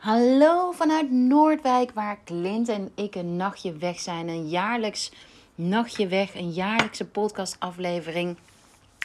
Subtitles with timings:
[0.00, 4.28] Hallo vanuit Noordwijk, waar Clint en ik een nachtje weg zijn.
[4.28, 5.12] Een jaarlijks
[5.54, 8.36] nachtje weg, een jaarlijkse podcastaflevering.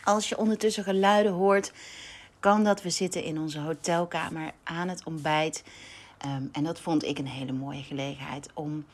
[0.04, 1.74] Als je ondertussen geluiden hoort,
[2.40, 5.64] kan dat we zitten in onze hotelkamer aan het ontbijt.
[6.18, 8.86] Ehm, en dat vond ik een hele mooie gelegenheid om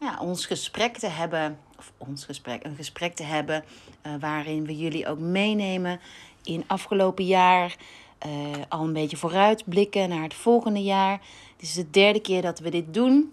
[0.00, 3.64] ja, ons gesprek te hebben, of ons gesprek, een gesprek te hebben
[4.06, 6.00] uh, waarin we jullie ook meenemen
[6.42, 7.76] in afgelopen jaar.
[8.26, 8.32] Uh,
[8.68, 11.20] al een beetje vooruitblikken naar het volgende jaar.
[11.52, 13.32] Het is de derde keer dat we dit doen.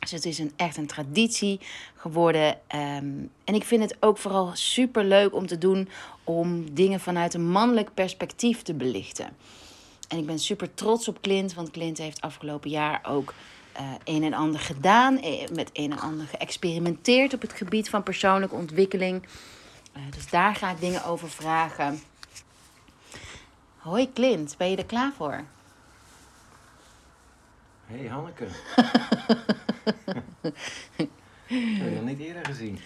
[0.00, 1.60] Dus het is een, echt een traditie
[1.96, 2.46] geworden.
[2.48, 5.88] Um, en ik vind het ook vooral super leuk om te doen
[6.24, 9.28] om dingen vanuit een mannelijk perspectief te belichten.
[10.08, 13.34] En ik ben super trots op Clint, want Clint heeft afgelopen jaar ook
[13.80, 15.14] uh, een en ander gedaan.
[15.52, 19.26] Met een en ander geëxperimenteerd op het gebied van persoonlijke ontwikkeling.
[20.10, 22.00] Dus daar ga ik dingen over vragen.
[23.78, 25.44] Hoi Clint, ben je er klaar voor?
[27.86, 28.44] Hey Hanneke.
[28.44, 28.52] ik
[31.80, 32.80] heb je niet eerder gezien.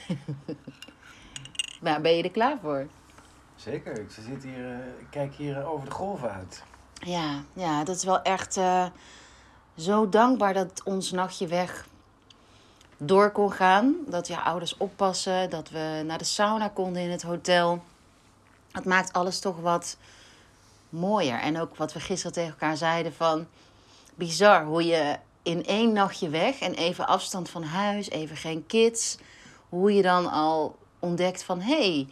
[1.81, 2.87] Nou, ben je er klaar voor?
[3.57, 6.63] Zeker, ik, zit hier, uh, ik kijk hier over de golven uit.
[6.95, 8.87] Ja, ja dat is wel echt uh,
[9.77, 11.87] zo dankbaar dat ons nachtje weg
[12.97, 13.95] door kon gaan.
[14.07, 17.83] Dat je ouders oppassen, dat we naar de sauna konden in het hotel.
[18.73, 19.97] Het maakt alles toch wat
[20.93, 21.39] mooier.
[21.39, 23.47] En ook wat we gisteren tegen elkaar zeiden van...
[24.15, 29.19] Bizar hoe je in één nachtje weg en even afstand van huis, even geen kids...
[29.69, 31.61] Hoe je dan al ontdekt van...
[31.61, 32.09] Hé, hey,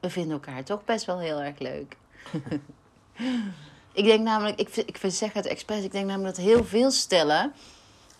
[0.00, 1.96] we vinden elkaar toch best wel heel erg leuk.
[3.92, 7.52] ik denk namelijk, ik, ik zeg het expres, ik denk namelijk dat heel veel stellen,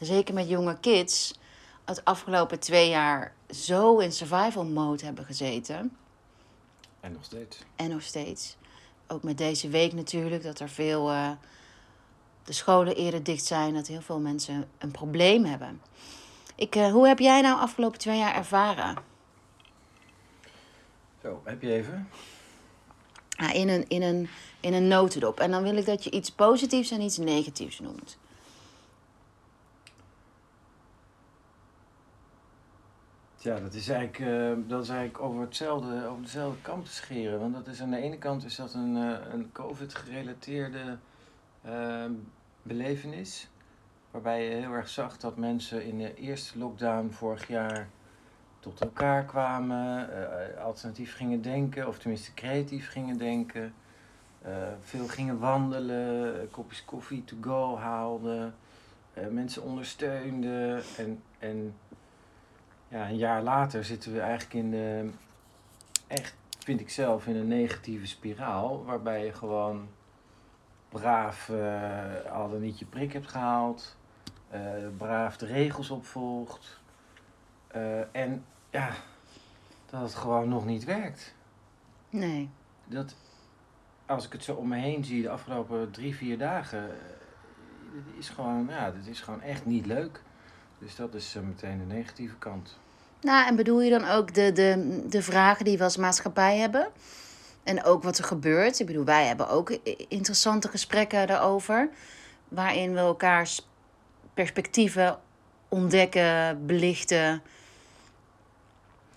[0.00, 1.38] zeker met jonge kids,
[1.84, 5.96] het afgelopen twee jaar zo in survival mode hebben gezeten.
[7.00, 7.58] En nog steeds.
[7.76, 8.56] En nog steeds.
[9.06, 11.10] Ook met deze week natuurlijk, dat er veel.
[11.10, 11.30] Uh,
[12.44, 15.80] de scholen eerder dicht zijn, dat heel veel mensen een probleem hebben.
[16.54, 18.96] Ik, uh, hoe heb jij nou afgelopen twee jaar ervaren?
[21.22, 22.08] Zo, heb je even?
[23.28, 24.28] Ja, in, een, in, een,
[24.60, 25.40] in een notendop.
[25.40, 28.18] En dan wil ik dat je iets positiefs en iets negatiefs noemt.
[33.44, 37.40] Ja, dat is eigenlijk, uh, dat is eigenlijk over, hetzelfde, over dezelfde kant te scheren.
[37.40, 40.98] Want dat is aan de ene kant is dat een, uh, een COVID-gerelateerde
[41.66, 42.04] uh,
[42.62, 43.48] belevenis.
[44.10, 47.88] Waarbij je heel erg zag dat mensen in de eerste lockdown vorig jaar
[48.60, 50.08] tot elkaar kwamen,
[50.58, 53.74] alternatief gingen denken, of tenminste creatief gingen denken.
[54.80, 58.54] veel gingen wandelen, kopjes koffie to go haalden,
[59.30, 61.74] mensen ondersteunden en, en
[62.94, 65.10] ja, een jaar later zitten we eigenlijk in de,
[66.06, 68.84] echt, vind ik zelf, in een negatieve spiraal.
[68.84, 69.88] Waarbij je gewoon
[70.88, 73.96] braaf uh, al dan niet je prik hebt gehaald.
[74.54, 74.60] Uh,
[74.96, 76.80] braaf de regels opvolgt.
[77.76, 78.90] Uh, en ja,
[79.90, 81.34] dat het gewoon nog niet werkt.
[82.10, 82.50] Nee.
[82.84, 83.16] Dat,
[84.06, 86.90] als ik het zo om me heen zie de afgelopen drie, vier dagen,
[87.92, 90.22] dit is gewoon, ja, dit is gewoon echt niet leuk.
[90.78, 92.82] Dus dat is meteen de negatieve kant.
[93.24, 96.88] Nou, en bedoel je dan ook de, de, de vragen die we als maatschappij hebben?
[97.62, 98.80] En ook wat er gebeurt.
[98.80, 99.70] Ik bedoel, wij hebben ook
[100.08, 101.88] interessante gesprekken daarover.
[102.48, 103.68] Waarin we elkaars
[104.34, 105.18] perspectieven
[105.68, 107.42] ontdekken, belichten.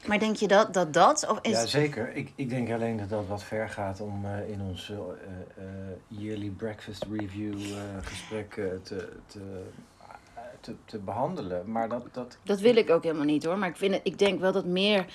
[0.05, 0.93] Maar denk je dat dat...
[0.93, 1.39] dat of.
[1.41, 2.15] Ja, zeker.
[2.15, 5.65] Ik, ik denk alleen dat dat wat ver gaat om uh, in ons uh, uh,
[6.07, 7.59] yearly breakfast review
[8.01, 8.53] gesprek
[8.83, 9.63] te, te
[10.59, 11.71] te, te behandelen.
[11.71, 12.37] Maar dat, dat...
[12.43, 13.57] dat wil ik ook helemaal niet hoor.
[13.57, 15.05] Maar ik, vind het, ik denk wel dat meer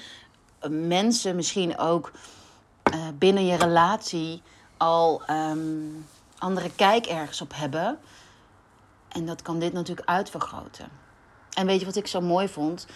[0.58, 2.12] eh, mensen misschien ook
[2.94, 4.42] uh, binnen je relatie
[4.76, 6.06] al um,
[6.38, 7.98] andere kijk ergens op hebben.
[9.08, 10.88] En dat kan dit natuurlijk uitvergroten.
[11.52, 12.86] En weet je wat ik zo mooi vond?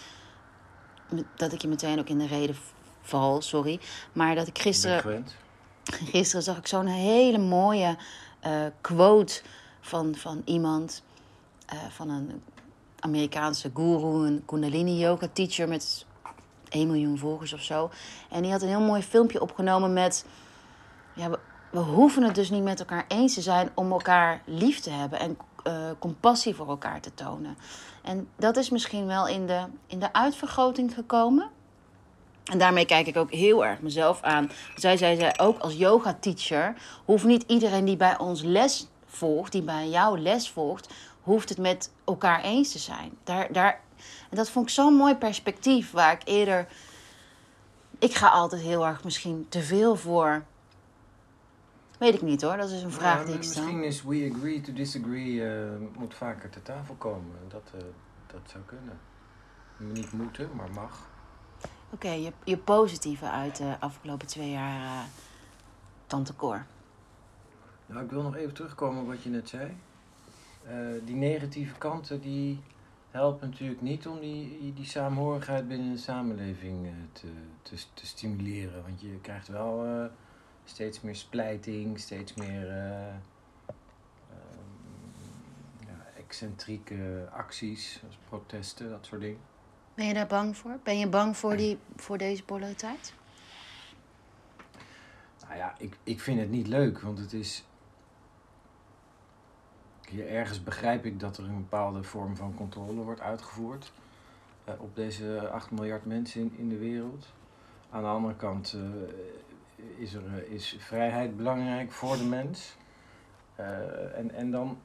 [1.35, 2.55] Dat ik je meteen ook in de reden
[3.01, 3.79] val, sorry.
[4.13, 5.25] Maar dat ik gisteren.
[5.83, 7.97] Gisteren zag ik zo'n hele mooie
[8.45, 9.41] uh, quote
[9.81, 11.03] van, van iemand.
[11.73, 12.41] Uh, van een
[12.99, 16.05] Amerikaanse guru, een Kundalini yoga teacher met
[16.69, 17.89] 1 miljoen volgers of zo.
[18.29, 20.25] En die had een heel mooi filmpje opgenomen met.
[21.13, 21.29] Ja,
[21.71, 25.19] we, hoeven het dus niet met elkaar eens te zijn om elkaar lief te hebben
[25.19, 25.37] en
[25.67, 27.57] uh, compassie voor elkaar te tonen.
[28.03, 31.49] En dat is misschien wel in de, in de uitvergroting gekomen.
[32.43, 34.51] En daarmee kijk ik ook heel erg mezelf aan.
[34.75, 36.75] Zij zei, zij ook als yoga teacher
[37.05, 40.93] hoeft niet iedereen die bij ons les volgt, die bij jou les volgt,
[41.27, 43.17] hoeft het met elkaar eens te zijn.
[43.23, 43.79] Daar, daar,
[44.29, 46.67] en dat vond ik zo'n mooi perspectief waar ik eerder.
[47.99, 50.43] Ik ga altijd heel erg misschien te veel voor
[51.97, 53.63] Weet ik niet hoor, dat is een vraag Ja, die ik stel.
[53.63, 57.35] Misschien is we agree to disagree eh, moet vaker ter tafel komen.
[57.47, 57.81] Dat, eh,
[58.27, 58.99] dat zou kunnen.
[59.77, 61.07] Niet moeten, maar mag.
[61.89, 65.03] Oké, je, je positieve uit de afgelopen twee jaar, eh
[66.07, 66.65] Tante Cor.
[67.85, 69.77] Nou, ik wil nog even terugkomen op wat je net zei.
[70.67, 70.75] Eh,
[71.05, 72.59] die negatieve kanten die
[73.11, 77.27] helpen natuurlijk niet om die, die saamhorigheid binnen de samenleving eh, te,
[77.61, 78.83] te, te stimuleren.
[78.83, 80.05] Want je krijgt wel eh,
[80.65, 83.15] steeds meer splijting, steeds meer ehm,
[85.79, 89.39] ja, excentrieke acties, protesten, dat soort dingen.
[89.93, 90.79] Ben je daar bang voor?
[90.83, 93.13] Ben je bang voor, die, voor deze polariteit?
[95.47, 97.63] Nou ja, ik, ik vind het niet leuk, want het is.
[100.09, 103.91] Hier ergens begrijp ik dat er een bepaalde vorm van controle wordt uitgevoerd
[104.63, 107.27] eh, op deze 8 miljard mensen in, in de wereld.
[107.89, 112.75] Aan de andere kant eh, is, er, eh, is vrijheid belangrijk voor de mens.
[114.15, 114.77] En, en dan,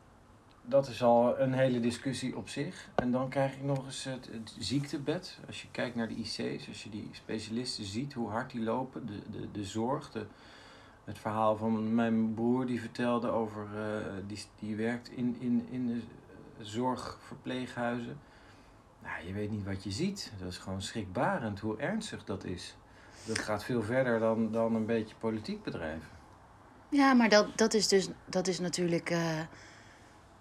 [0.62, 2.88] dat is al een hele discussie op zich.
[2.94, 5.38] En dan krijg ik nog eens het, het ziektebed.
[5.46, 9.06] Als je kijkt naar de IC's, als je die specialisten ziet, hoe hard die lopen,
[9.06, 10.26] de, de, de zorg, de,
[11.04, 15.87] het verhaal van mijn broer die vertelde over, eh, die, die werkt in, in, in
[15.87, 16.00] de
[16.64, 18.19] zorgverpleeghuizen.
[19.02, 20.32] Nou, je weet niet wat je ziet.
[20.38, 22.76] Dat is gewoon schrikbarend hoe ernstig dat is.
[23.25, 26.08] Dat gaat veel verder dan, dan een beetje politiek bedrijven.
[26.88, 29.40] Ja, maar dat, dat is dus dat is natuurlijk eh,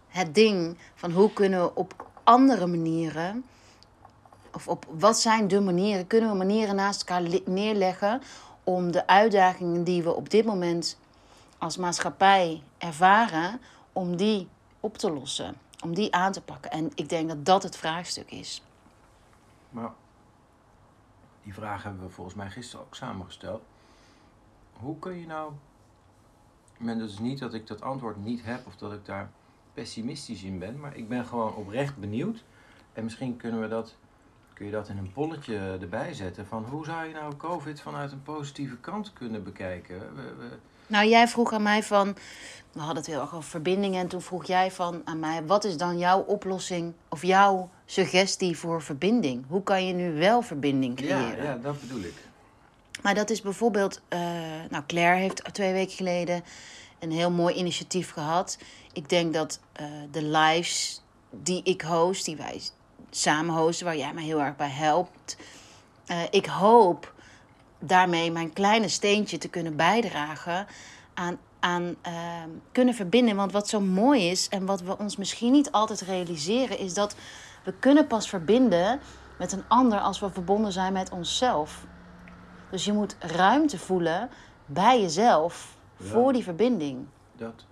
[0.08, 3.44] het ding van hoe kunnen we op andere manieren,
[4.54, 8.22] of op wat zijn de manieren, kunnen we manieren naast elkaar neerleggen
[8.64, 11.00] om de uitdagingen die we op dit moment
[11.58, 13.62] als maatschappij ervaren,
[13.94, 14.48] om die
[14.80, 16.72] op te lossen, om die aan te pakken.
[16.72, 18.64] En ik denk dat dat het vraagstuk is.
[19.70, 19.92] Maar
[21.44, 23.62] die vraag hebben we volgens mij gisteren ook samengesteld.
[24.74, 25.52] Hoe kun je nou.
[26.78, 29.30] Men dat is niet dat ik dat antwoord niet heb of dat ik daar
[29.74, 32.44] pessimistisch in ben, maar ik ben gewoon oprecht benieuwd.
[32.94, 33.96] En misschien kunnen we dat,
[34.54, 38.12] kun je dat in een polletje erbij zetten van hoe zou je nou COVID vanuit
[38.12, 40.00] een positieve kant kunnen bekijken?
[40.00, 40.48] We, we,
[40.88, 42.16] Nou, jij vroeg aan mij van.
[42.72, 44.00] We hadden het heel erg over verbindingen.
[44.00, 48.58] En toen vroeg jij van aan mij: wat is dan jouw oplossing of jouw suggestie
[48.58, 49.46] voor verbinding?
[49.48, 51.44] Hoe kan je nu wel verbinding ja, creëren?
[51.44, 52.14] ja, dat bedoel ik.
[53.02, 54.02] Maar dat is bijvoorbeeld.
[54.08, 54.20] eh,
[54.70, 56.44] nou, Claire heeft twee weken geleden
[57.00, 58.58] een heel mooi initiatief gehad.
[58.94, 62.62] Ik denk dat eh, de lives die ik host, die wij
[63.12, 65.38] samen hosten, waar jij mij heel erg bij helpt.
[66.06, 67.14] eh, ik hoop
[67.80, 70.66] daarmee mijn kleine steentje te kunnen bijdragen
[71.14, 73.36] aan, aan ehm, kunnen verbinden.
[73.36, 77.16] Want wat zo mooi is en wat we ons misschien niet altijd realiseren, is dat
[77.64, 79.00] we kunnen pas verbinden
[79.38, 81.86] met een ander als we verbonden zijn met onszelf.
[82.72, 84.30] Dus je moet ruimte voelen
[84.66, 86.06] bij jezelf Ja.
[86.06, 87.06] voor die verbinding.
[87.34, 87.66] Dat,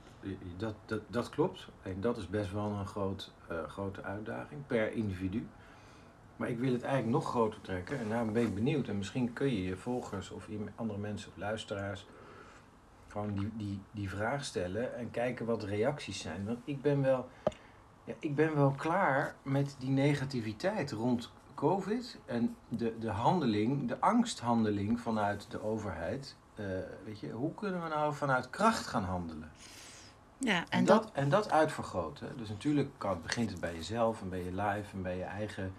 [0.57, 1.67] dat, dat, dat klopt.
[1.83, 5.47] En dat is best wel een groot, eh, grote uitdaging per individu.
[6.35, 7.99] Maar ik wil het eigenlijk nog groter trekken.
[7.99, 8.87] En daarom ben ik benieuwd.
[8.87, 12.05] En misschien kun je je volgers of andere mensen of luisteraars
[13.07, 16.45] gewoon die, die, die vraag stellen en kijken wat de reacties zijn.
[16.45, 17.29] Want ik ben wel,
[18.03, 23.99] ja, ik ben wel klaar met die negativiteit rond COVID en de, de handeling, de
[23.99, 26.35] angsthandeling vanuit de overheid.
[26.55, 26.65] Eh,
[27.05, 29.51] weet je, hoe kunnen we nou vanuit kracht gaan handelen?
[30.39, 32.37] Ja, En, en dat, dat, en dat uitvergroten.
[32.37, 35.73] Dus natuurlijk kan, begint het bij jezelf en bij je live en bij je eigen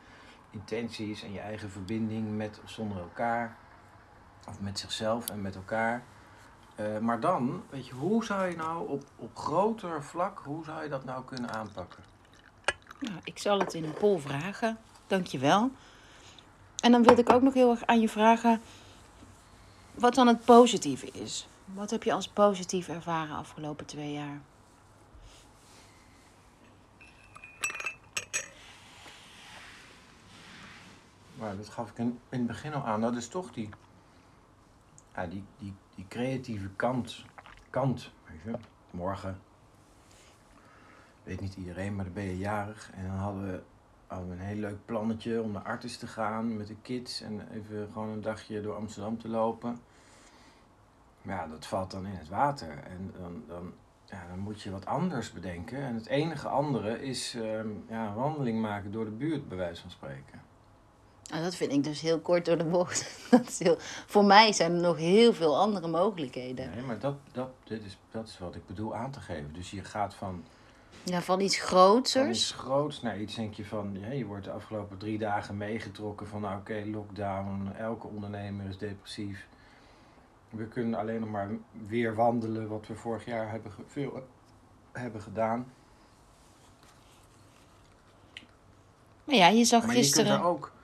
[0.50, 3.56] intenties en je eigen verbinding met of zonder elkaar.
[4.48, 6.02] Of met zichzelf en met elkaar.
[6.74, 10.82] Eh, maar dan, weet je, hoe zou je nou op, op groter vlak, hoe zou
[10.82, 12.02] je dat nou kunnen aanpakken?
[13.00, 14.78] nou, ik zal het in een poll vragen.
[15.06, 15.70] Dankjewel.
[16.80, 18.60] En dan wilde ik ook nog heel erg aan je vragen
[19.94, 21.48] wat dan het positieve is.
[21.64, 24.40] Wat heb je als positief ervaren afgelopen twee jaar?
[31.40, 33.00] Maar dat gaf ik in, het begin al aan.
[33.00, 33.68] Dat is toch die,
[35.14, 37.24] ja, die, die, die creatieve kant.
[37.70, 38.10] kant.
[38.90, 39.40] Morgen,
[41.22, 42.90] weet niet iedereen, maar dan ben je jarig.
[42.94, 43.62] En dan hadden we,
[44.06, 47.20] hadden we een heel leuk plannetje om naar Artis te gaan met de kids.
[47.20, 49.78] En even gewoon een dagje door Amsterdam te lopen.
[51.22, 52.78] Maar ja, dat valt dan in het water.
[52.84, 53.72] En dan, dan,
[54.04, 55.78] ja, dan moet je wat anders bedenken.
[55.78, 59.90] En het enige andere is ehm, ja, wandeling maken door de buurt, bij wijze van
[59.90, 60.49] spreken.
[61.30, 63.16] Nou, dat vind ik dus heel kort door de bocht.
[63.30, 66.70] Dat is heel, voor mij zijn er nog heel veel andere mogelijkheden.
[66.70, 69.52] Nee, maar dat, dat, dit is, dat is wat ik bedoel aan te geven.
[69.52, 70.44] Dus je gaat van,
[71.02, 72.38] Ja, van iets van grootsers.
[72.38, 76.26] iets groots naar iets, denk je van, ja, je wordt de afgelopen drie dagen meegetrokken
[76.26, 79.46] van, nou, oké, lockdown, elke ondernemer is depressief.
[80.50, 81.48] We kunnen alleen nog maar
[81.86, 84.26] weer wandelen, wat we vorig jaar hebben, veel
[84.92, 85.72] hebben gedaan.
[89.24, 90.38] Maar ja, je zag Maar je kunt gisteren...
[90.38, 90.79] er ook eh,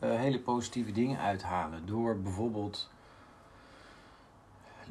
[0.00, 1.86] hele positieve dingen uithalen.
[1.86, 2.90] Door bijvoorbeeld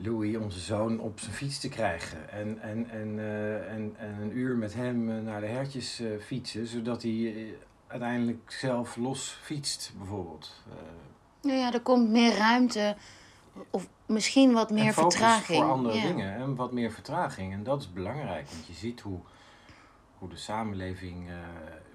[0.02, 2.30] Louis, onze zoon, op zijn fiets te krijgen.
[2.30, 6.08] En, en, en, eh, en, en een uur met hem eh, naar de hertjes eh,
[6.20, 6.68] fietsen.
[6.68, 7.52] Zodat hij eh,
[7.88, 10.64] uiteindelijk zelf los fietst, bijvoorbeeld.
[10.70, 10.76] Eh,
[11.42, 12.96] Nou ja, er komt meer ruimte.
[13.70, 15.60] Of misschien wat meer vertraging.
[15.62, 16.08] voor andere ja.
[16.08, 16.36] dingen.
[16.36, 17.54] En wat meer vertraging.
[17.54, 18.48] En dat is belangrijk.
[18.50, 19.20] Want je ziet hoe,
[20.18, 21.36] hoe de samenleving eh,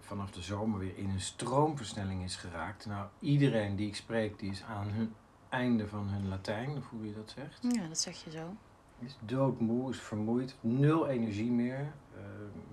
[0.04, 2.86] vanaf de zomer weer in een stroomversnelling is geraakt.
[2.86, 5.14] Nou, iedereen die ik spreek, die is aan hun
[5.48, 7.74] einde van hun Latijn, of hoe je dat zegt.
[7.76, 8.54] Ja, dat zeg je zo.
[8.98, 11.92] Is doodmoe, is vermoeid, nul energie meer.
[12.16, 12.20] Eh,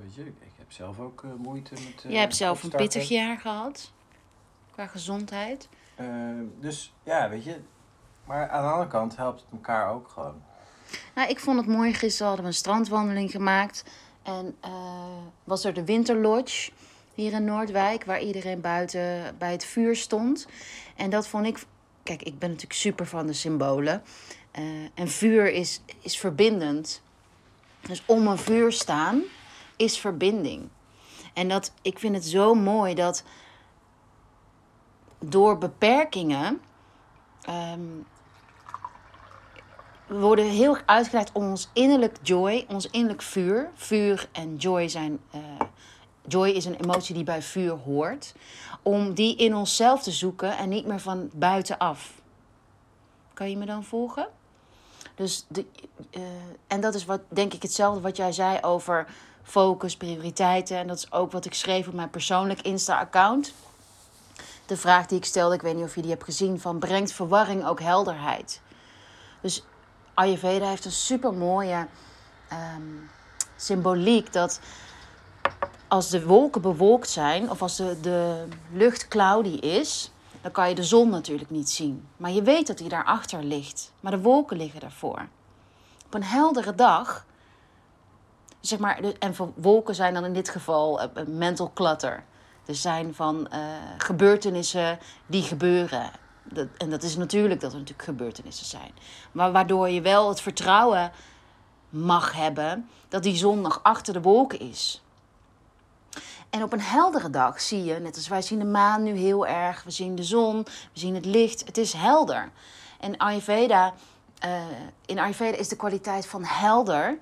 [0.01, 2.03] weet je, ik, heb zelf ook eh, moeite met.
[2.05, 3.91] eh, Jij hebt zelf een pittig jaar gehad.
[4.71, 5.69] Qua gezondheid.
[6.59, 7.59] Dus ja, weet je.
[8.25, 10.41] Maar aan de andere kant helpt het elkaar ook gewoon.
[11.15, 11.93] Nou, ik vond het mooi.
[11.93, 13.85] Gisteren hadden we een strandwandeling gemaakt.
[14.23, 14.55] En
[15.43, 16.71] was er de Winterlodge
[17.13, 18.05] hier in Noordwijk.
[18.05, 20.47] Waar iedereen buiten bij het vuur stond.
[20.95, 21.63] En dat vond ik...
[22.03, 24.03] Kijk, ik ben natuurlijk super van de symbolen.
[24.51, 24.63] Eh,
[24.93, 27.01] en vuur is, is verbindend.
[27.81, 29.21] Dus om een vuur staan
[29.75, 30.69] is verbinding.
[31.33, 33.23] En dat, ik vind het zo mooi dat
[35.19, 36.61] door beperkingen...
[37.41, 37.79] ehm,
[40.07, 43.69] we worden heel uitgeleid om ons innerlijk joy, ons innerlijk vuur.
[43.73, 45.19] Vuur en joy zijn.
[45.31, 45.39] eh,
[46.27, 48.33] joy is een emotie die bij vuur hoort.
[48.81, 52.11] Om die in onszelf te zoeken en niet meer van buitenaf.
[53.33, 54.27] Kan je me dan volgen?
[55.15, 55.65] Dus de,
[56.09, 56.21] eh,
[56.67, 59.07] en dat is wat, denk ik, hetzelfde wat jij zei over
[59.43, 60.77] focus, prioriteiten.
[60.77, 63.53] En dat is ook wat ik schreef op mijn persoonlijk Insta-account.
[64.65, 67.11] De vraag die ik stelde, ik weet niet of je die hebt gezien, van brengt
[67.11, 68.61] verwarring ook helderheid?
[69.41, 69.63] Dus
[70.13, 71.87] Ayurveda heeft een super mooie
[73.55, 74.59] symboliek dat
[75.91, 80.75] als de wolken bewolkt zijn of als de, de lucht cloudy is, dan kan je
[80.75, 82.07] de zon natuurlijk niet zien.
[82.17, 83.91] Maar je weet dat die daarachter ligt.
[83.99, 85.27] Maar de wolken liggen daarvoor.
[86.05, 87.25] Op een heldere dag,
[88.59, 92.23] zeg maar, en wolken zijn dan in dit geval eh, eh, mental clutter.
[92.65, 93.59] Er zijn van eh,
[93.97, 96.11] gebeurtenissen die gebeuren.
[96.43, 98.91] Dat, en dat is natuurlijk dat er natuurlijk gebeurtenissen zijn.
[99.31, 101.11] Maar waardoor je wel het vertrouwen
[101.89, 105.01] mag hebben dat die zon nog achter de wolken is.
[106.51, 109.47] En op een heldere dag zie je, net als wij zien de maan nu heel
[109.47, 112.51] erg, we zien de zon, we zien het licht, het is helder.
[112.99, 113.93] En Ayurveda,
[114.39, 114.61] eh,
[115.05, 117.17] in Ayurveda is de kwaliteit van helder,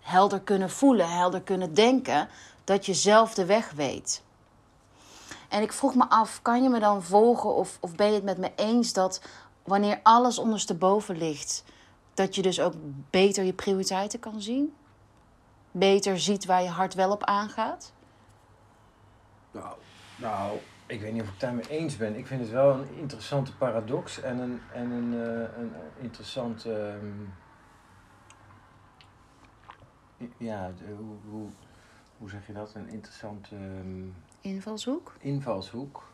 [0.00, 2.28] helder kunnen voelen, helder kunnen denken,
[2.64, 4.22] dat je zelf de weg weet.
[5.48, 8.24] En ik vroeg me af, kan je me dan volgen of, of ben je het
[8.24, 9.20] met me eens dat
[9.62, 11.64] wanneer alles ondersteboven ligt,
[12.14, 12.74] dat je dus ook
[13.10, 14.74] beter je prioriteiten kan zien?
[15.70, 17.92] Beter ziet waar je hart wel op aangaat?
[19.58, 19.76] Nou,
[20.16, 22.16] nou, ik weet niet of ik het daarmee eens ben.
[22.16, 26.72] Ik vind het wel een interessante paradox en een, en een, eh, een interessante.
[26.72, 27.24] ehm,
[30.36, 31.50] ja, de- hoe, hoe,
[32.16, 32.74] hoe zeg je dat?
[32.74, 34.08] Een interessante ehm,
[34.40, 35.16] Invalshoek?
[35.20, 36.07] invalshoek.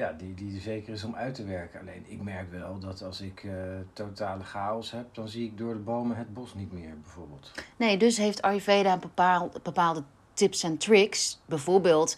[0.00, 1.80] Ja, die, die er zeker is om uit te werken.
[1.80, 3.52] Alleen ik merk wel dat als ik eh,
[3.92, 7.50] totale chaos heb, dan zie ik door de bomen het bos niet meer, bijvoorbeeld.
[7.76, 10.02] Nee, dus heeft Ayurveda een bepaal, bepaalde
[10.32, 11.40] tips en tricks.
[11.46, 12.16] Bijvoorbeeld,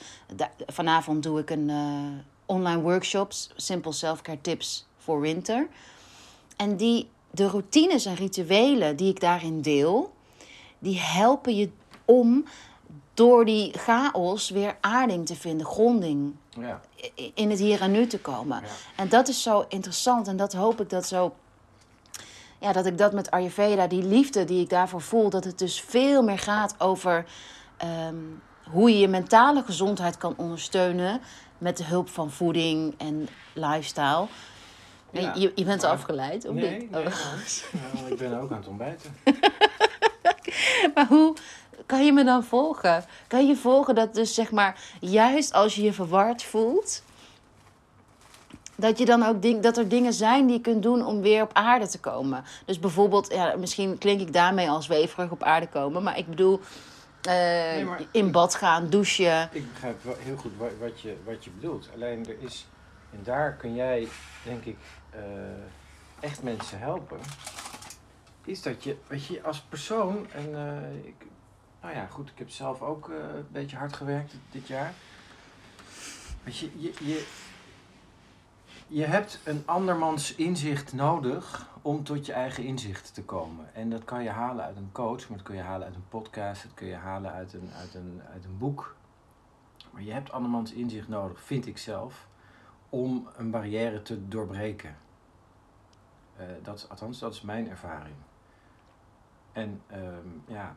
[0.66, 5.68] vanavond doe ik een eh, online workshop, Simple Self-Care Tips voor Winter.
[6.56, 10.12] En die, de routines en rituelen die ik daarin deel,
[10.78, 11.70] die helpen je
[12.04, 12.44] om
[13.14, 16.80] door die chaos weer aarding te vinden, gronding, Ja,
[17.34, 18.60] in het hier en nu te komen.
[18.62, 18.68] ja.
[18.96, 21.34] En dat is zo interessant en dat hoop ik dat zo.
[22.58, 25.80] Ja, dat ik dat met Ayurveda, die liefde die ik daarvoor voel, dat het dus
[25.80, 27.24] veel meer gaat over
[27.76, 28.14] ehm,
[28.70, 31.20] hoe je je mentale gezondheid kan ondersteunen
[31.58, 34.26] met de hulp van voeding en lifestyle.
[35.10, 36.90] Ja, je, je bent maar- afgeleid, of Nee, niet?
[36.90, 37.12] nee, Oh.
[37.72, 39.16] ja, ik ben ook aan het ontbijten.
[40.94, 41.36] Maar hoe
[41.86, 43.04] kan je me dan volgen?
[43.26, 47.02] Kan je volgen dat dus zeg maar, juist als je je verward voelt,
[48.76, 51.42] dat je dan ook ding, dat er dingen zijn die je kunt doen om weer
[51.42, 52.44] op aarde te komen.
[52.64, 56.60] Dus bijvoorbeeld, ja, misschien klink ik daarmee als weverig op aarde komen, maar ik bedoel
[57.22, 59.48] eh, maar- in bad gaan, douchen.
[59.52, 61.88] Ik begrijp wel heel goed wat, wat, je, wat je bedoelt.
[61.94, 62.66] Alleen er is,
[63.12, 64.08] en daar kun jij,
[64.44, 64.76] denk ik,
[65.10, 65.20] eh,
[66.20, 67.18] echt mensen helpen.
[68.44, 71.14] Is dat je, weet je, als persoon, en eh, ik,
[71.82, 74.94] nou ja, goed, ik heb zelf ook eh, een beetje hard gewerkt dit, jaar.
[76.42, 77.26] Weet je, je, je,
[78.86, 83.74] Je hebt een andermans inzicht nodig om tot je eigen inzicht te komen.
[83.74, 86.08] En dat kan je halen uit een coach, maar dat kun je halen uit een
[86.08, 88.96] podcast, dat kun je halen uit een, uit een, uit een boek.
[89.90, 92.26] Maar je hebt andermans inzicht nodig, vind ik zelf,
[92.88, 94.96] om een barrière te doorbreken.
[96.40, 98.14] Uh, dat is, althans, dat is mijn ervaring.
[99.52, 100.76] En ehm, ja,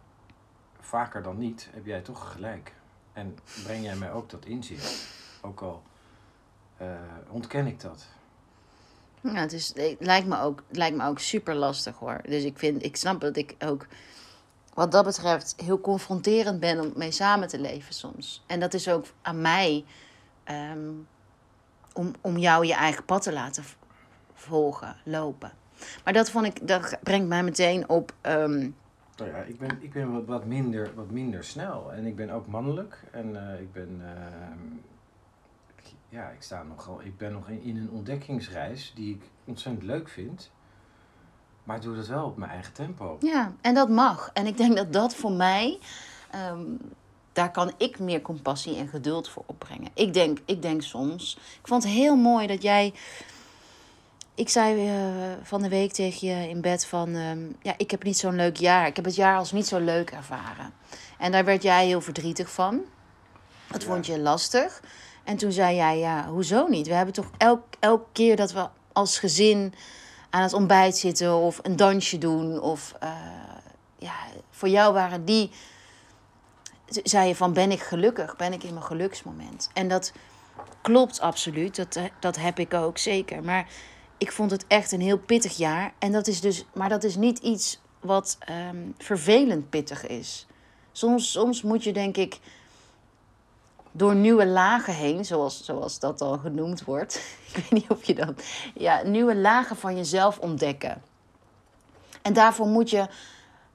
[0.86, 2.74] vaker dan niet heb jij toch gelijk.
[3.14, 5.08] En breng jij mij ook dat inzicht.
[5.42, 5.84] Ook al
[6.82, 6.88] uh,
[7.30, 8.08] ontken ik dat.
[9.22, 12.22] Ja, het, is, het, lijkt me ook, lijkt me ook super lastig hoor.
[12.24, 13.88] Dus ik, vind, ik snap dat ik ook
[14.74, 18.44] wat dat betreft heel confronterend ben om mee samen te leven soms.
[18.48, 19.86] En dat is ook aan mij
[20.44, 20.92] ehm,
[21.94, 23.64] om, om jou je eigen pad te laten
[24.34, 25.52] volgen, lopen.
[26.04, 28.14] Maar dat vond ik, dat brengt mij meteen op.
[28.22, 28.76] Um...
[29.18, 31.94] Nou ja, ik ben, ik ben wat, wat, minder, wat minder snel.
[31.94, 33.04] En ik ben ook mannelijk.
[33.12, 34.02] En uh, ik ben.
[34.02, 34.12] Uh,
[36.10, 37.02] ja, ik sta nogal.
[37.02, 40.52] Ik ben nog in, een ontdekkingsreis die ik ontzettend leuk vind.
[41.64, 43.18] Maar ik doe dat wel op mijn eigen tempo.
[43.20, 44.30] Ja, en dat mag.
[44.34, 45.80] En ik denk dat dat voor mij.
[46.36, 46.80] Um,
[47.34, 49.90] daar kan ik meer compassie en geduld voor opbrengen.
[49.94, 51.38] Ik denk, ik denk soms.
[51.62, 52.94] Ik vond het heel mooi dat jij
[54.36, 57.10] ik zei uh, van de week tegen je in bed van...
[57.10, 58.88] Uh, ja, ik heb niet zo'n leuk jaar.
[58.88, 60.74] Ik heb het jaar als niet zo leuk ervaren.
[61.18, 62.82] En daar werd jij heel verdrietig van.
[63.68, 64.82] Dat vond je lastig.
[65.24, 66.88] En toen zei jij, ja, hoezo niet?
[66.88, 69.74] We hebben toch elk, elke keer dat we als gezin
[70.30, 71.36] aan het ontbijt zitten...
[71.36, 72.94] of een dansje doen of...
[73.04, 73.10] Uh,
[73.98, 74.14] ja,
[74.50, 75.52] voor jou waren die...
[76.86, 78.36] Zei je van, ben ik gelukkig?
[78.36, 79.70] Ben ik in mijn geluksmoment?
[79.74, 80.12] En dat
[80.82, 81.76] klopt absoluut.
[81.76, 83.44] Dat, dat heb ik ook, zeker.
[83.44, 83.68] Maar
[84.18, 85.94] ik vond het echt een heel pittig jaar.
[86.00, 88.38] En dat is dus, maar dat is niet iets wat
[88.70, 90.48] um, vervelend pittig is.
[90.92, 92.40] Soms, soms moet je, denk ik,
[93.92, 97.16] door nieuwe lagen heen, zoals, zoals dat al genoemd wordt.
[97.48, 98.44] ik weet niet of je dat.
[98.74, 101.02] Ja, nieuwe lagen van jezelf ontdekken.
[102.22, 103.08] En daarvoor moet je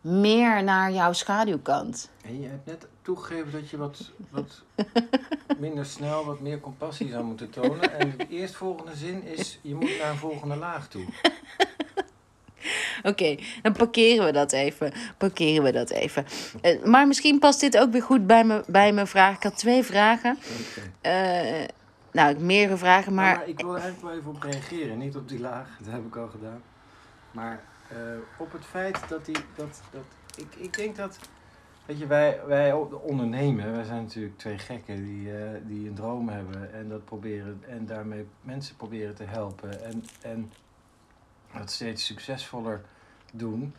[0.01, 2.11] meer naar jouw schaduwkant.
[2.25, 4.63] En je hebt net toegegeven dat je wat, wat
[5.59, 7.99] minder snel, wat meer compassie zou moeten tonen.
[7.99, 11.05] En de eerstvolgende zin is, je moet naar een volgende laag toe.
[13.03, 14.93] Oké, dan parkeren we dat even.
[15.17, 16.27] Parkeren we dat even.
[16.63, 19.37] Uh, maar misschien past dit ook weer goed bij, me, bij mijn vraag.
[19.37, 20.39] Ik had twee vragen.
[21.03, 21.63] Okay.
[21.63, 21.69] Uh,
[22.13, 23.33] nou, meerdere vragen, maar...
[23.33, 23.49] Ja, maar...
[23.49, 24.99] Ik wil er eigenlijk wel even op reageren.
[24.99, 26.63] Niet op die laag, dat heb ik al gedaan.
[27.31, 27.99] Maar uh,
[28.39, 29.45] op het feit dat die...
[29.55, 30.05] Dat, dat,
[30.37, 31.19] ik, ik denk dat
[31.91, 36.29] Weet je, wij, wij ondernemen, wij zijn natuurlijk twee gekken die, uh, die een droom
[36.29, 40.53] hebben en dat proberen en daarmee mensen proberen te helpen en, en
[41.53, 42.81] dat steeds succesvoller
[43.33, 43.75] doen.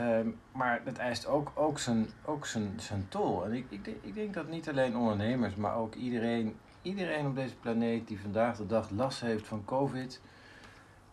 [0.00, 3.44] Um, maar het eist ook, ook, zijn, ook zijn, zijn tol.
[3.44, 7.56] En ik, ik, ik denk dat niet alleen ondernemers, maar ook iedereen, iedereen op deze
[7.56, 10.20] planeet die vandaag de dag last heeft van COVID.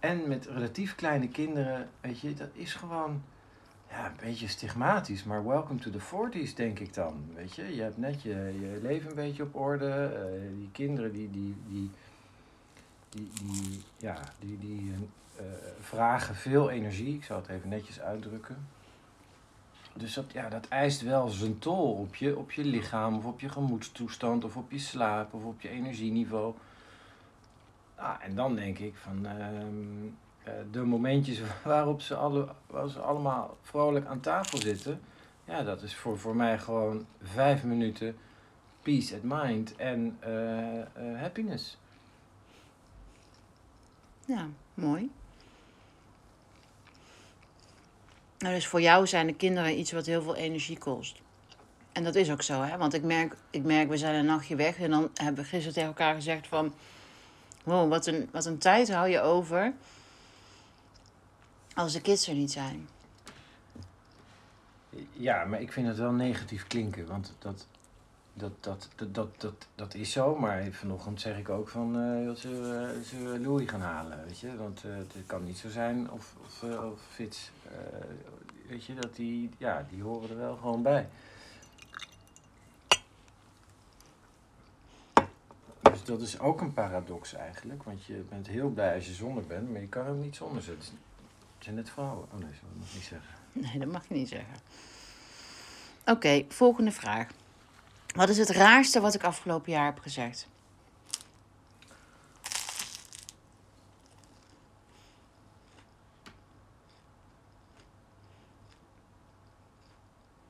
[0.04, 3.22] En met relatief kleine kinderen, weet je, dat is gewoon
[3.90, 7.26] ja, een beetje stigmatisch, maar welcome to the 40s, denk ik dan.
[7.36, 9.86] Weet je, je hebt net je, je leven een beetje op orde.
[9.86, 11.90] Uh, die kinderen die, die, die,
[13.10, 14.94] die, die, ja, die, die
[15.40, 15.46] uh,
[15.80, 17.16] vragen veel energie.
[17.16, 18.68] Ik zal het even netjes uitdrukken.
[19.94, 23.40] Dus dat, ja, dat eist wel zijn tol op je, op je lichaam, of op
[23.40, 26.54] je gemoedstoestand, of op je slaap, of op je energieniveau.
[27.96, 29.62] Ah, en dan denk ik van, uh,
[30.44, 35.02] eh, de momentjes waarop ze, alle, waar ze allemaal vrolijk aan tafel zitten,
[35.46, 38.18] ja, dat is voor, voor mij gewoon vijf minuten
[38.82, 41.78] peace at mind en uh, uh, happiness.
[44.26, 45.12] Ja, mooi.
[48.38, 51.22] Nou, dus voor jou zijn de kinderen iets wat heel veel energie kost.
[51.92, 52.78] En dat is ook zo, hè?
[52.78, 55.74] Want ik merk, ik merk, we zijn een nachtje weg en dan hebben we gisteren
[55.74, 56.74] tegen elkaar gezegd van...
[57.64, 59.74] Wow, wat een, wat een tijd hou je over
[61.74, 62.88] als de kids er niet zijn.
[65.12, 67.68] Ja, maar ik vind het wel negatief klinken, want dat,
[68.34, 70.36] dat, dat, dat, dat, dat, is zo.
[70.36, 74.58] Maar vanochtend zeg ik ook van, uh, dat ze, uh, ze gaan halen, weet je.
[74.58, 77.52] Want uh, het kan niet zo zijn, of, of, of Fits,
[78.68, 81.10] weet je, dat die, ja, die horen er wel gewoon bij.
[86.06, 89.72] Dat is ook een paradox eigenlijk, want je bent heel blij als je zonder bent,
[89.72, 90.64] maar je kan ook niet zonder.
[91.60, 92.28] Zijn het vrouwen?
[92.34, 93.30] Oh nee, dat mag ik niet zeggen.
[93.52, 94.56] Nee, dat mag je niet zeggen.
[96.06, 97.28] Oké, volgende vraag.
[98.16, 100.48] Wat is het raarste wat ik afgelopen jaar heb gezegd?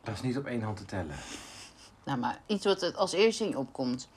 [0.04, 1.16] Dat is niet op één hand te tellen.
[2.04, 4.10] Nou, maar iets wat het als eerste in opkomt.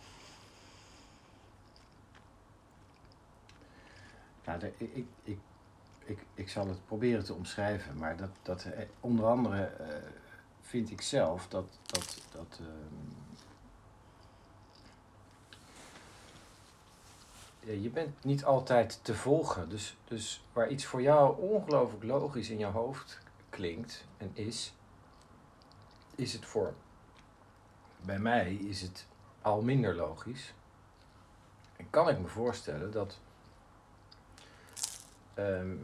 [4.47, 5.39] Nou, de, ik, ik,
[6.05, 9.89] ik, ik zal het proberen te omschrijven, maar dat, dat eh, onder andere eh,
[10.61, 13.15] vind ik zelf dat, dat, dat ehm,
[17.81, 19.69] je bent niet altijd te volgen.
[19.69, 23.19] Dus, dus waar iets voor jou ongelooflijk logisch in je hoofd
[23.51, 24.75] klinkt en is,
[26.15, 26.75] is het voor
[28.01, 29.07] bij mij is het
[29.43, 30.55] al minder logisch.
[31.77, 33.19] En kan ik me voorstellen dat
[35.37, 35.77] ehm,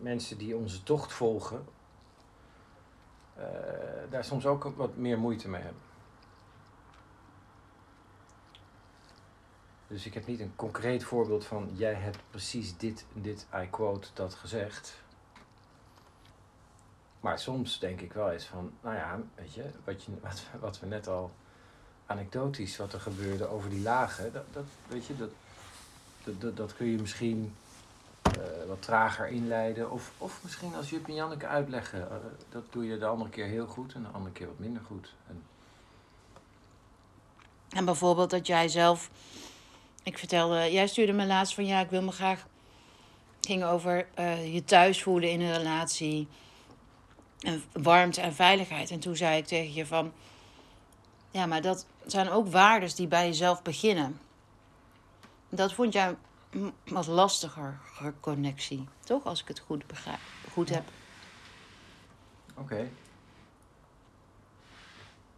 [0.00, 1.64] mensen die onze tocht volgen,
[3.34, 3.44] eh,
[4.10, 5.82] daar soms ook wat meer moeite mee hebben.
[9.86, 14.08] Dus ik heb niet een concreet voorbeeld van jij hebt precies dit, dit, I quote,
[14.14, 15.02] dat gezegd.
[17.20, 20.80] Maar soms denk ik wel eens van, nou ja, weet je, wat, je, wat, wat
[20.80, 21.30] we net al
[22.06, 25.30] anekdotisch wat er gebeurde over die lagen, dat, dat weet je, dat,
[26.38, 27.54] dat, dat, kun je misschien
[28.66, 29.90] wat trager inleiden.
[29.90, 32.00] Of, of misschien als Jup en Janneke uitleggen.
[32.00, 32.16] Uh,
[32.48, 35.14] dat doe je de andere keer heel goed en de andere keer wat minder goed.
[37.68, 39.10] En, bijvoorbeeld dat jij zelf.
[40.02, 42.46] Ik vertelde, jij stuurde me laatst van ja, ik wil me graag.
[43.40, 46.28] Ging over uh, je thuis voelen in een relatie.
[47.38, 48.90] En warmte en veiligheid.
[48.90, 50.12] En toen zei ik tegen je van.
[51.30, 54.20] Ja, maar dat zijn ook waarden die bij jezelf beginnen.
[55.48, 56.16] Dat vond jij
[56.84, 57.80] wat lastiger
[58.20, 59.24] connectie, toch?
[59.24, 60.20] Als ik het goed, begrijp,
[60.52, 60.84] goed heb.
[62.50, 62.60] Oké.
[62.60, 62.90] Okay.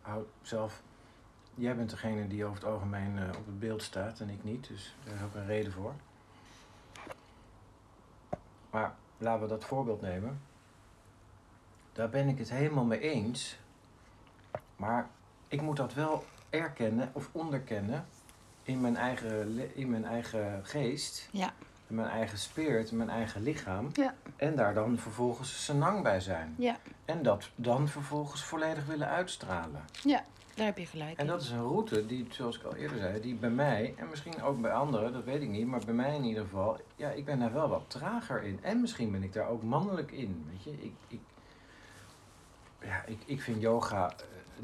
[0.01, 0.83] Hou zelf.
[1.55, 4.68] Jij bent degene die over het algemeen uh, op het beeld staat en ik niet,
[4.68, 5.94] dus daar is ook een reden voor.
[8.70, 10.40] Maar laten we dat voorbeeld nemen.
[11.92, 13.59] Daar ben ik het helemaal mee eens.
[14.77, 15.09] Maar
[15.49, 18.07] ik moet dat wel erkennen of onderkennen
[18.62, 21.29] in mijn eigen, in mijn eigen geest.
[21.33, 21.53] Ja.
[21.87, 23.90] In mijn eigen spirit, in mijn eigen lichaam.
[23.92, 24.14] Ja.
[24.37, 26.55] En daar dan vervolgens senang bij zijn.
[26.59, 26.77] Ja.
[27.05, 29.85] En dat dan vervolgens volledig willen uitstralen.
[30.03, 31.18] Ja, daar heb je gelijk.
[31.18, 34.09] En dat is een route die, zoals ik al eerder zei, die bij mij, en
[34.09, 37.11] misschien ook bij anderen, dat weet ik niet, maar bij mij in ieder geval, ja,
[37.11, 38.59] ik ben daar wel wat trager in.
[38.62, 40.46] En misschien ben ik daar ook mannelijk in.
[40.51, 41.20] Weet je, ik, ik,
[42.81, 44.12] ja, ik, ik vind yoga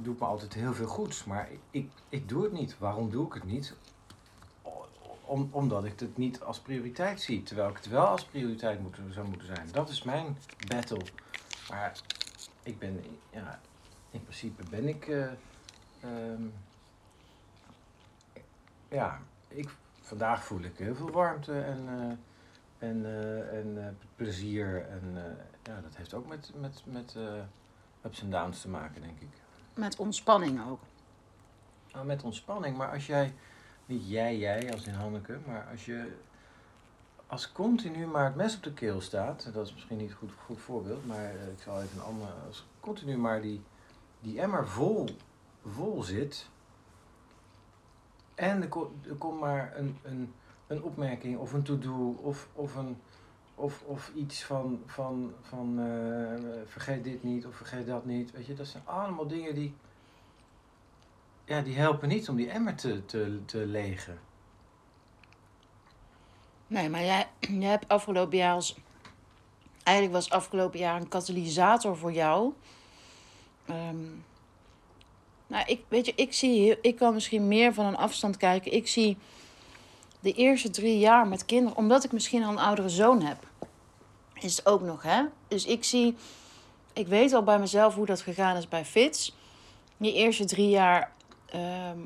[0.05, 1.25] doet me altijd heel veel goeds.
[1.25, 2.79] Maar ik, ik doe het niet.
[2.79, 3.75] Waarom doe ik het niet?
[5.25, 7.43] Om, omdat ik het niet als prioriteit zie.
[7.43, 9.69] Terwijl ik het wel als prioriteit moet, zou moeten zijn.
[9.73, 10.37] Dat is mijn
[10.69, 11.05] battle.
[11.69, 12.01] Maar
[12.63, 13.61] ik ben, ja,
[14.11, 15.31] in principe ben ik, uh,
[16.05, 16.53] um,
[18.89, 19.69] ja, ik,
[20.01, 24.87] vandaag voel ik heel veel warmte en, uh, en, uh, en plezier.
[24.89, 27.17] En ja, dat heeft ook met, met, met
[28.05, 29.45] ups en downs te maken, denk ik.
[29.77, 30.81] Met ontspanning ook.
[31.93, 33.35] Nou, met ontspanning, maar als jij,
[33.87, 36.13] niet jij, jij als in Hanneke, maar als je
[37.27, 40.33] als continu maar het mes op de keel staat, dat is misschien niet een goed,
[40.45, 43.63] goed voorbeeld, maar eh, ik zal even een ander, als continu maar die,
[44.21, 45.09] die emmer vol,
[45.65, 46.49] vol zit,
[48.35, 48.69] en er,
[49.19, 50.35] komt maar een, een,
[50.67, 53.01] een opmerking of een to-do of, of een,
[53.57, 56.35] of, of iets van, van, van uh,
[56.67, 58.31] vergeet dit niet of vergeet dat niet.
[58.31, 59.75] Weet je, dat zijn allemaal dingen die,
[61.45, 64.19] ja, die helpen niet om die emmer te, te, te legen.
[66.67, 67.29] Nee, maar jij,
[67.61, 68.77] jij hebt afgelopen jaar als.
[69.83, 72.53] Eigenlijk was afgelopen jaar een katalysator voor jou.
[73.71, 74.25] Um,
[75.47, 78.73] nou, ik, weet je, ik zie, ik kan misschien meer van een afstand kijken.
[78.73, 79.17] Ik zie
[80.27, 83.47] de eerste drie jaar met kinderen, omdat ik misschien al een oudere zoon heb,
[84.35, 85.23] is het ook nog, hè?
[85.49, 86.17] Dus ik zie,
[86.93, 89.37] ik weet al bij mezelf hoe dat gegaan is bij Fits.
[89.97, 91.13] Die eerste drie jaar
[91.47, 91.99] ehm,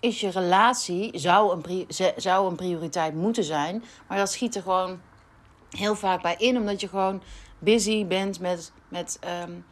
[0.00, 1.86] is je relatie, zou een,
[2.16, 5.00] zou een prioriteit moeten zijn, maar dat schiet er gewoon
[5.70, 7.22] heel vaak bij in, omdat je gewoon
[7.58, 9.64] busy bent met, met um,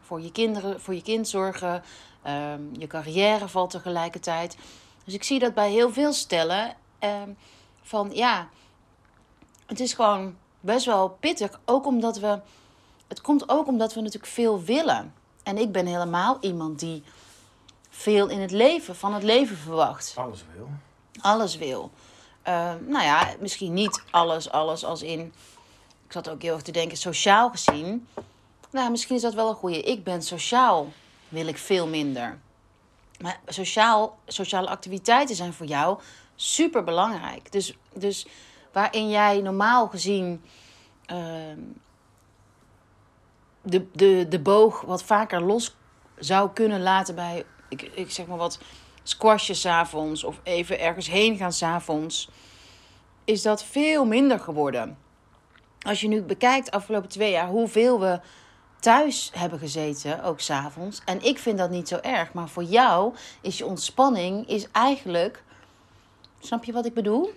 [0.00, 1.82] voor je kinderen, voor je kind zorgen.
[2.26, 4.56] Um, je carrière valt tegelijkertijd.
[5.04, 6.76] Dus ik zie dat bij heel veel stellen.
[7.00, 7.36] Um,
[7.82, 8.48] van ja,
[9.66, 11.60] het is gewoon best wel pittig.
[11.64, 12.40] Ook omdat we.
[13.08, 15.14] Het komt ook omdat we natuurlijk veel willen.
[15.42, 17.02] En ik ben helemaal iemand die
[17.90, 20.12] veel in het leven, van het leven verwacht.
[20.16, 20.68] Alles wil.
[21.20, 21.90] Alles wil.
[22.48, 25.20] Uh, nou ja, misschien niet alles, alles als in.
[26.06, 28.08] Ik zat ook heel erg te denken, sociaal gezien.
[28.70, 29.80] Nou, misschien is dat wel een goede.
[29.80, 30.92] Ik ben sociaal,
[31.28, 32.38] wil ik veel minder.
[33.20, 35.98] Maar sociaal, sociale activiteiten zijn voor jou
[36.36, 37.52] super belangrijk.
[37.52, 38.26] Dus, dus
[38.72, 40.42] waarin jij normaal gezien
[41.12, 41.18] uh,
[43.62, 45.76] de, de, de boog wat vaker los
[46.18, 48.58] zou kunnen laten bij, ik, ik zeg maar wat,
[49.08, 52.28] squashjes avonds of even ergens heen gaan s'avonds.
[53.24, 54.98] is dat veel minder geworden.
[55.80, 58.20] Als je nu bekijkt afgelopen twee jaar hoeveel we
[58.80, 61.02] thuis hebben gezeten, ook s'avonds.
[61.04, 62.32] En ik vind dat niet zo erg.
[62.32, 65.44] Maar voor jou is je ontspanning is eigenlijk...
[66.38, 67.32] Snap je wat ik bedoel?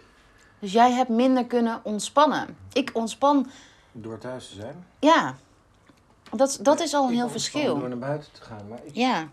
[0.59, 2.57] Dus jij hebt minder kunnen ontspannen.
[2.73, 3.47] Ik ontspan...
[3.91, 4.85] Door thuis te zijn?
[4.99, 5.35] Ja.
[6.31, 7.79] Dat, dat is al een Ik heel verschil.
[7.79, 8.67] Door naar buiten te gaan.
[8.67, 9.27] Maar ik, Ja.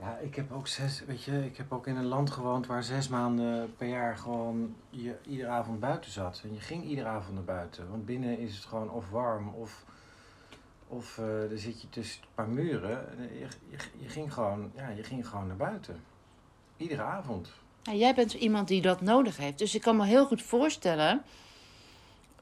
[0.00, 2.82] Ja, ik heb ook zes, weet je, ik heb ook in een land gewoond waar
[2.82, 6.40] zes maanden per jaar gewoon je iedere avond buiten zat.
[6.44, 7.90] En je ging iedere avond naar buiten.
[7.90, 9.84] Want binnen is het gewoon of warm of,
[10.88, 13.18] of er zit je tussen een paar muren.
[13.18, 16.00] En Je, je, je, ging gewoon, ja, je ging gewoon naar buiten.
[16.78, 17.48] Iedere avond.
[17.82, 19.58] Ja, jij bent iemand die dat nodig heeft.
[19.58, 21.22] Dus ik kan me heel goed voorstellen.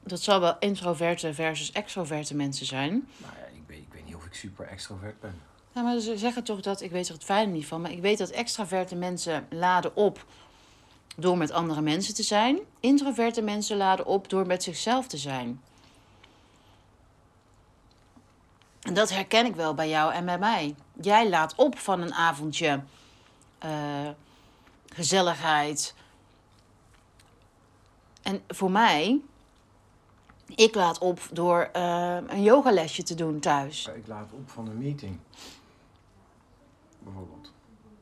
[0.03, 3.09] Dat zal wel introverte versus extroverte mensen zijn.
[3.17, 5.41] Nou ja, ik weet, ik weet niet of ik super extrovert ben.
[5.73, 8.01] Ja, maar ze zeggen toch dat, ik weet er het fijne niet van, maar ik
[8.01, 10.25] weet dat extraverte mensen laden op
[11.17, 12.59] door met andere mensen te zijn.
[12.81, 15.61] Introverte mensen laden op door met zichzelf te zijn.
[18.81, 20.75] En dat herken ik wel bij jou en bij mij.
[21.01, 22.83] Jij laat op van een avondje
[23.59, 24.09] eh,
[24.97, 25.95] gezelligheid.
[28.23, 29.21] En voor mij,
[30.55, 33.89] ik laat op door eh, een yogalesje te doen thuis.
[33.95, 35.19] Ik laat op van een meeting.
[36.99, 37.53] Bijvoorbeeld.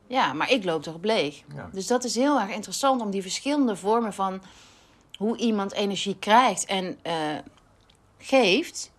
[0.07, 1.43] Ja, maar ik loop erop leeg.
[1.55, 1.69] Ja.
[1.71, 4.41] Dus dat is heel erg interessant om die verschillende vormen van
[5.17, 7.37] hoe iemand energie krijgt en eh,
[8.17, 8.91] geeft,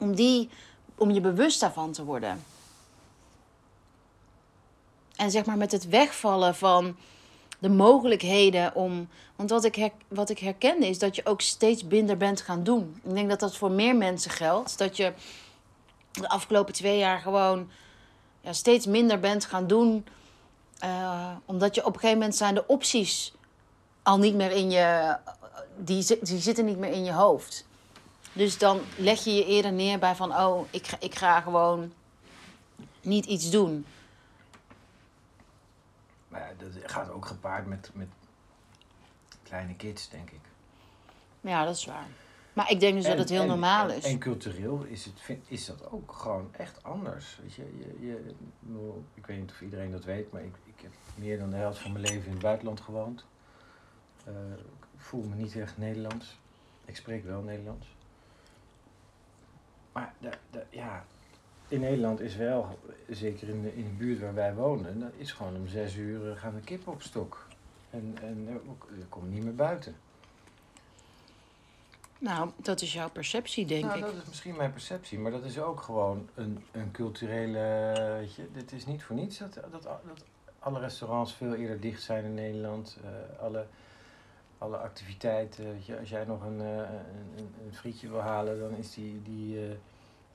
[0.00, 0.48] om, die,
[0.94, 2.44] om je bewust daarvan te worden.
[5.16, 6.96] En zeg maar met het wegvallen van
[7.58, 9.08] de mogelijkheden om.
[9.36, 13.00] Want wat ik, wat ik herkende is dat je ook steeds minder bent gaan doen.
[13.04, 14.78] Ik denk dat dat voor meer mensen geldt.
[14.78, 15.12] Dat je
[16.12, 17.70] de afgelopen twee jaar gewoon
[18.40, 20.06] ja, steeds minder bent gaan doen.
[20.78, 23.32] eh, omdat je op een gegeven moment zijn de opties
[24.02, 25.16] al niet meer in je.
[25.76, 27.66] Die, die zitten niet meer in je hoofd.
[28.32, 31.92] Dus dan leg je je eerder neer bij van: oh, ik ik ga gewoon
[33.00, 33.86] niet iets doen.
[36.90, 38.08] Gaat ook gepaard met, met
[39.42, 40.40] kleine kids, denk ik.
[41.40, 42.06] Ja, dat is waar.
[42.52, 44.04] Maar ik denk dus dat het heel en- normaal is.
[44.04, 47.38] En cultureel is, het, vind- is dat ook gewoon echt anders.
[47.42, 48.34] Weet je, je, je,
[49.14, 51.78] ik weet niet of iedereen dat weet, maar ik, ik heb meer dan de helft
[51.78, 53.24] van mijn leven in het buitenland gewoond.
[54.24, 54.32] Eh,
[54.92, 56.38] ik voel me niet echt Nederlands.
[56.84, 57.86] Ik spreek wel Nederlands.
[59.92, 61.04] Maar de, de, ja,
[61.74, 65.32] in Nederland is wel, zeker in de, in de buurt waar wij wonen, dan is
[65.32, 67.46] gewoon om zes uur eh, gaan de kippen op stok.
[67.90, 69.96] En, en eh, je komt niet meer buiten.
[72.18, 74.04] Nou, dat is jouw perceptie, denk nou, ik.
[74.04, 77.92] dat is misschien mijn perceptie, maar dat is ook gewoon een, een culturele.
[78.18, 80.24] Weet je, dit is niet voor niets dat, dat, dat
[80.58, 82.98] alle restaurants veel eerder dicht zijn in Nederland.
[83.04, 83.66] eh, alle,
[84.58, 85.64] alle activiteiten.
[85.64, 86.86] Weet je, als jij nog een, een,
[87.36, 89.58] een, een frietje wil halen, dan is die, die,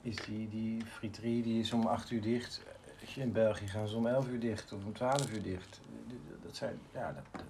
[0.01, 2.62] is die, die friterie die is om 8 uur dicht.
[3.01, 5.79] Als je in België gaan ze om 11 uur dicht of om 12 uur dicht.
[6.43, 7.41] Dat zijn, ja, dat, dat,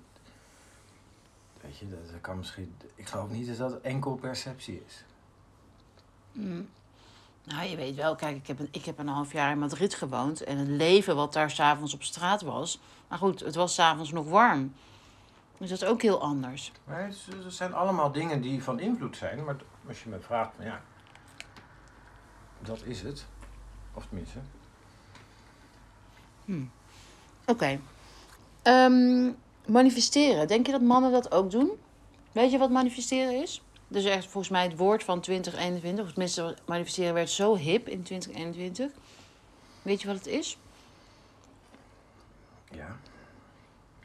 [1.62, 2.76] weet je, dat, dat kan misschien.
[2.96, 5.04] Ik geloof niet dat dat enkel perceptie is.
[6.32, 6.70] Mm.
[7.44, 9.94] Nou, je weet wel, kijk, ik heb, een, ik heb een half jaar in Madrid
[9.94, 10.44] gewoond.
[10.44, 12.80] En het leven wat daar s'avonds op straat was.
[13.08, 14.74] Maar goed, het was s'avonds nog warm.
[15.58, 16.72] Dus dat is ook heel anders.
[16.84, 19.44] Maar het, zijn allemaal dingen die van invloed zijn.
[19.44, 19.56] Maar
[19.88, 20.82] als je me vraagt, van ja,
[22.60, 23.26] dat is het.
[23.94, 24.40] Of tenminste.
[27.46, 27.80] Oké.
[28.62, 29.32] Ehm,
[29.68, 30.48] manifesteren.
[30.48, 31.72] Denk je dat mannen dat ook doen?
[32.32, 33.62] Weet je wat manifesteren is?
[33.88, 36.06] Dus echt volgens mij het woord van 2021.
[36.06, 38.92] Of tenminste, manifesteren werd zo hip in 2021.
[39.82, 40.58] Weet je wat het is?
[42.72, 42.98] Ja.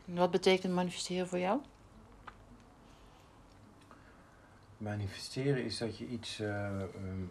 [0.04, 1.60] Wat betekent manifesteren voor jou?
[4.78, 6.40] Manifesteren is dat je iets.
[6.40, 7.24] eh, ehm,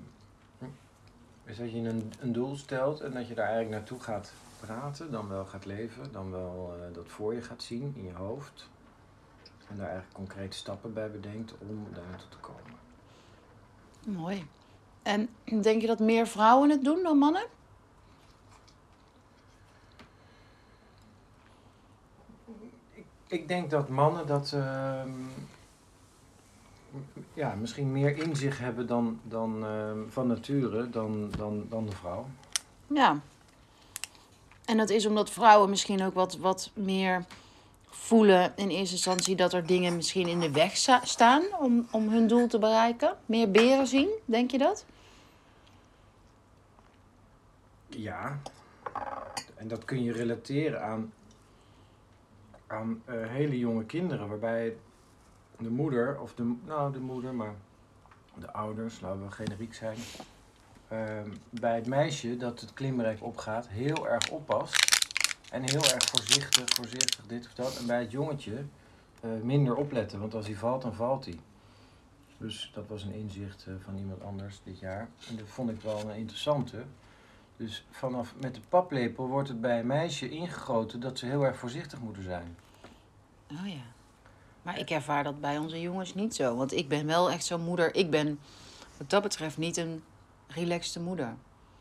[1.45, 5.11] is dat je een, een doel stelt en dat je daar eigenlijk naartoe gaat praten,
[5.11, 8.69] dan wel gaat leven, dan wel eh, dat voor je gaat zien in je hoofd.
[9.69, 12.73] En daar eigenlijk concrete stappen bij bedenkt om daar naartoe te komen.
[14.05, 14.47] Mooi.
[15.01, 15.29] En
[15.61, 17.45] denk je dat meer vrouwen het doen dan mannen?
[23.27, 25.09] Ik denk dat mannen dat ehm,
[27.33, 31.95] ja, misschien meer in zich hebben dan, dan ehm, van nature dan, dan, dan de
[31.95, 32.27] vrouw.
[32.87, 33.19] Ja.
[34.65, 37.25] En dat is omdat vrouwen misschien ook wat, wat meer
[37.85, 42.09] voelen in eerste instantie dat er dingen misschien in de weg sta- staan om, om
[42.09, 43.17] hun doel te bereiken.
[43.25, 44.85] Meer beren zien, denk je dat?
[47.87, 48.39] Ja.
[49.55, 51.13] En dat kun je relateren aan
[52.73, 54.75] aan eh, hele jonge kinderen, waarbij
[55.63, 57.53] de moeder, of de, nou de moeder, maar
[58.39, 59.97] de ouders, laten we generiek zijn,
[60.87, 64.91] ehm, bij het meisje dat het klimrek opgaat, heel erg oppast.
[65.53, 67.77] En heel erg voorzichtig, voorzichtig, dit of dat.
[67.77, 68.63] En bij het jongetje
[69.21, 71.39] eh, minder opletten, want als hij valt, dan valt hij.
[72.37, 75.09] Dus dat was een inzicht eh, van iemand anders dit jaar.
[75.29, 76.83] En dat vond ik wel een interessante.
[77.57, 81.57] Dus vanaf met de paplepel wordt het bij een meisje ingegoten dat ze heel erg
[81.57, 82.55] voorzichtig moeten zijn.
[83.51, 83.92] Oh ja.
[84.63, 86.55] Maar ik ervaar dat bij onze jongens niet zo.
[86.55, 87.95] Want ik ben wel echt zo'n moeder.
[87.95, 88.39] Ik ben
[88.97, 90.03] wat dat betreft niet een
[90.47, 91.35] relaxte moeder.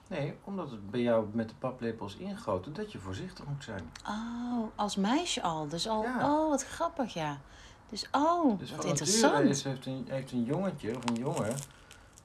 [0.09, 3.91] Nee, omdat het bij jou met de paplepel is ingegoten dat je voorzichtig moet zijn.
[4.09, 5.69] Oh, als meisje al.
[5.69, 6.33] Dus al, Ja.
[6.33, 7.41] oh, wat grappig, ja.
[7.89, 9.49] Dus, oh, Dus wat interessant.
[9.49, 11.55] is, heeft, een, heeft een jongetje of een jongen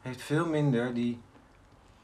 [0.02, 1.22] heeft veel minder die,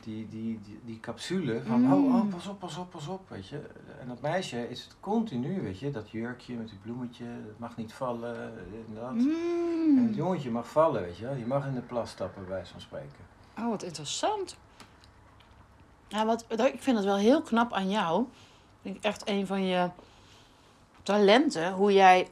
[0.04, 1.94] die, die, die, die capsule van Mm.
[1.94, 3.62] oh, oh, pas op, pas op, pas op, weet je.
[4.00, 7.78] En dat meisje is het continu, weet je, dat jurkje met die bloemetje, het mag
[7.78, 9.10] niet vallen, dit en dat.
[9.10, 10.14] En het Mm.
[10.14, 11.36] jongetje mag vallen, weet je wel.
[11.36, 13.32] Je mag in de plas stappen, bij van spreken.
[13.58, 14.58] Oh, wat interessant.
[16.08, 18.26] Ja, wat, wat- ik vind het wel heel knap aan jou.
[18.82, 19.90] Ik echt een van je
[21.04, 21.72] talenten.
[21.74, 22.28] Hoe jij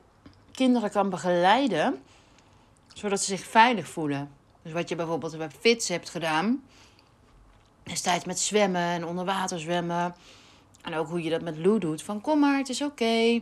[0.51, 2.01] kinderen kan begeleiden.
[2.93, 4.29] Zodat ze zich veilig voelen.
[4.61, 6.63] Dus wat je bijvoorbeeld bij Fits hebt gedaan.
[7.91, 10.15] Destijds met zwemmen en onder water zwemmen.
[10.81, 12.03] En ook hoe je dat met Lou doet.
[12.03, 13.41] Van kom maar, het is oké.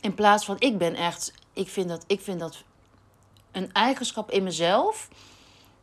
[0.00, 1.32] In plaats van ik ben echt...
[1.52, 2.62] Ik vind dat, ik vind dat
[3.50, 5.08] een eigenschap in mezelf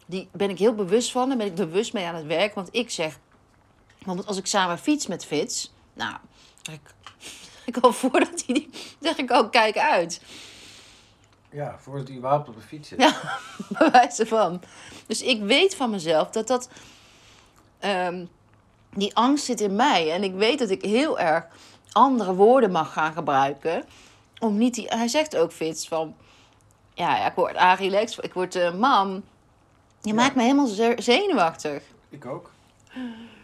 [0.06, 1.28] die ben ik heel bewust van.
[1.28, 2.56] Daar ben ik bewust mee aan het werk.
[2.56, 3.20] Want ik zeg,
[3.98, 6.16] bijvoorbeeld als ik samen fiets met Fits, nou,
[6.62, 6.94] zeg ik,
[7.76, 10.22] ik al voordat hij die, zeg ik ook, kijk uit.
[11.52, 13.00] Ja, voordat hij überhaupt op de fiets zit.
[13.00, 13.40] Ja.
[13.78, 14.62] Bij wijze van.
[15.08, 16.70] Dus ik weet van mezelf dat dat,
[17.80, 18.26] ehm,
[18.96, 20.12] die angst zit in mij.
[20.12, 21.46] En ik weet dat ik heel erg
[21.92, 23.84] andere woorden mag gaan gebruiken.
[24.40, 26.16] Om niet die, hij zegt ook Fits van,
[26.94, 29.10] ja, ja ik word relaxed, ik word eh, mam.
[30.02, 30.14] Je Ja.
[30.14, 31.84] maakt me helemaal ze- zenuwachtig.
[32.10, 32.52] Ik ook.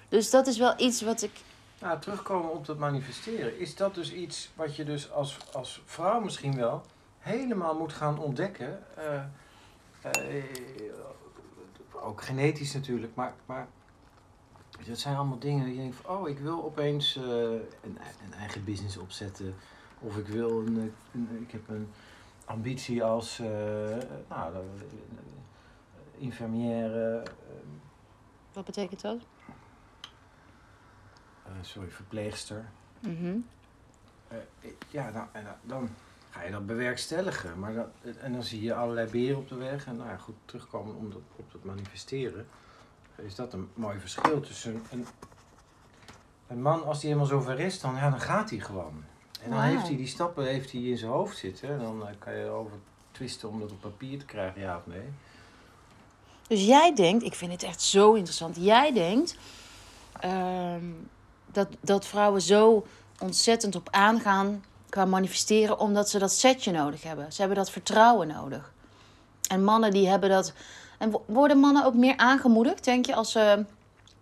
[0.09, 1.31] Dus dat is wel iets wat ik.
[1.79, 3.59] Nou, terugkomen op dat manifesteren.
[3.59, 6.81] Is dat dus iets wat je dus als, als vrouw misschien wel
[7.19, 8.83] helemaal moet gaan ontdekken?
[8.97, 9.13] Eh,
[10.01, 10.43] eh,
[12.03, 13.67] ook genetisch natuurlijk, maar, maar
[14.87, 18.33] dat zijn allemaal dingen die je denkt van, oh, ik wil opeens eh, een, een
[18.37, 19.55] eigen business opzetten.
[19.99, 20.83] Of ik wil een, eh,
[21.13, 21.87] een- ik heb een
[22.45, 23.47] ambitie als eh,
[24.29, 24.55] nou,
[26.17, 27.29] infirmière, eh,
[28.53, 29.17] Wat betekent dat?
[31.61, 32.65] sorry, verpleegster.
[32.99, 33.37] Mhm.
[34.89, 35.89] Ja, nou, en dan- dan
[36.29, 37.59] ga je dat bewerkstelligen.
[37.59, 37.87] Maar dat,
[38.21, 39.85] en dan zie je allerlei beren op de weg.
[39.85, 42.47] En nou ja, goed, terugkomen om dat, op dat manifesteren.
[43.17, 45.07] Is dat een mooi verschil tussen een,
[46.47, 49.03] een man, als hij helemaal zover is, dan, ja, dan gaat hij gewoon.
[49.41, 51.69] En dan heeft hij die stappen heeft hij in zijn hoofd zitten.
[51.69, 52.77] En dan eh, kan je erover
[53.11, 55.09] twisten om dat op papier te krijgen, ja of nee.
[56.47, 58.55] Dus jij denkt, ik vind het echt zo interessant.
[58.59, 59.37] Jij denkt
[60.19, 60.85] ehm,
[61.51, 62.85] dat, dat vrouwen zo
[63.19, 67.33] ontzettend op aangaan qua manifesteren, omdat ze dat setje nodig hebben.
[67.33, 68.73] Ze hebben dat vertrouwen nodig.
[69.49, 70.53] En mannen die hebben dat.
[70.97, 73.65] En wo- worden mannen ook meer aangemoedigd, denk je, als ze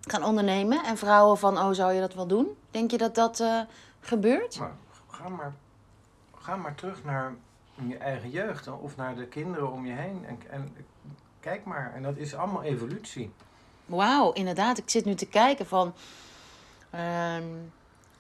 [0.02, 0.84] gaan ondernemen?
[0.84, 2.48] En vrouwen van, oh, zou je dat wel doen?
[2.72, 3.60] Denk je dat dat eh,
[4.00, 4.60] gebeurt?
[4.60, 4.72] Maar
[5.10, 5.54] ga maar,
[6.38, 7.34] ga maar terug naar
[7.88, 10.26] je eigen jeugd of naar de kinderen om je heen.
[10.28, 10.76] En, en
[11.40, 11.92] kijk maar.
[11.96, 13.32] En dat is allemaal evolutie.
[13.86, 14.78] Wauw, inderdaad.
[14.78, 15.94] Ik zit nu te kijken van.
[16.90, 17.44] ehm,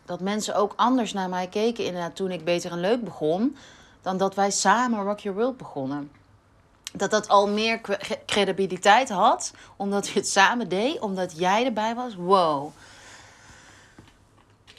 [0.06, 3.56] dat mensen ook anders naar mij keken, inderdaad, toen ik Beter en Leuk begon.
[4.02, 6.12] dan dat wij samen Rock Your World begonnen.
[6.96, 11.96] Dat dat al meer cre- credibiliteit had, omdat je het samen deed, omdat jij erbij
[11.96, 12.16] was.
[12.16, 12.72] Wow.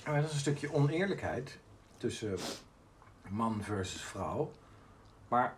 [0.04, 1.58] Maar dat is een stukje oneerlijkheid
[1.96, 2.38] tussen
[3.28, 4.50] man versus vrouw.
[5.28, 5.54] Maar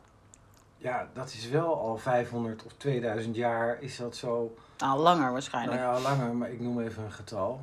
[0.79, 4.55] ja, dat is wel al 500 of 2000 jaar is dat zo.
[4.79, 5.81] Nou, langer Nou waarschijnlijk.
[5.81, 7.61] ja, langer, maar ik noem even een getal.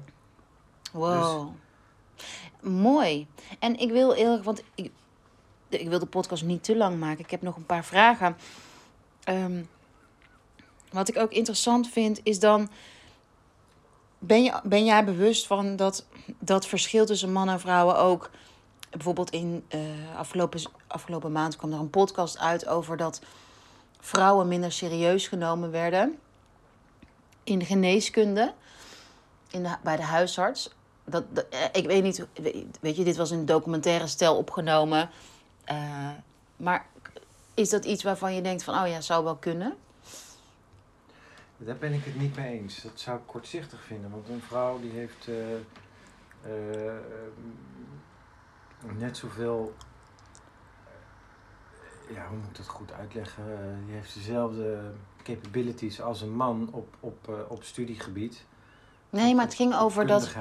[0.91, 1.49] Wow.
[2.61, 3.27] Mooi.
[3.59, 4.91] En ik wil erg, want ik,
[5.69, 7.23] ik wil de podcast niet te lang maken.
[7.23, 8.37] Ik heb nog een paar vragen.
[9.23, 9.63] Ehm,
[10.91, 12.69] wat ik ook interessant vind, is dan.
[14.19, 16.05] Ben, je, ben jij bewust van dat,
[16.39, 18.29] dat verschil tussen mannen en vrouwen ook.
[18.89, 19.79] Bijvoorbeeld in eh,
[20.17, 23.21] afgelopen, afgelopen maand kwam er een podcast uit over dat
[23.99, 26.17] vrouwen minder serieus genomen werden.
[27.43, 28.53] In de geneeskunde,
[29.49, 30.69] in bij de huisarts
[31.05, 32.25] dat, dat- eh, ik weet niet,
[32.79, 35.09] weet je, dit was in een documentaire stijl opgenomen.
[35.63, 36.09] Eh,
[36.55, 36.85] maar
[37.53, 39.75] is dat iets waarvan je denkt van, oh ja, zou wel kunnen?
[41.57, 42.81] Daar ben ik het niet mee eens.
[42.81, 44.11] Dat zou ik kortzichtig vinden.
[44.11, 45.53] Want een vrouw die heeft eh,
[46.41, 47.01] eh,
[48.97, 49.73] net zoveel
[52.09, 53.43] ja, hoe moet ik dat goed uitleggen?
[53.85, 54.93] Die heeft dezelfde
[55.23, 58.45] capabilities als een man op, op, op studiegebied.
[59.09, 60.35] Nee, maar het ging over dat.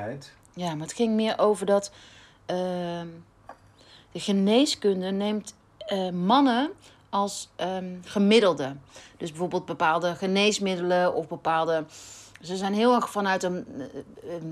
[0.55, 1.93] Ja, maar het ging meer over dat.
[2.47, 3.09] ehm,
[4.13, 5.55] de geneeskunde neemt
[6.13, 6.71] mannen
[7.13, 8.77] als ehm, gemiddelde.
[9.17, 11.85] Dus bijvoorbeeld bepaalde geneesmiddelen of bepaalde.
[12.41, 14.45] Ze zijn heel erg vanuit een eh, ehm,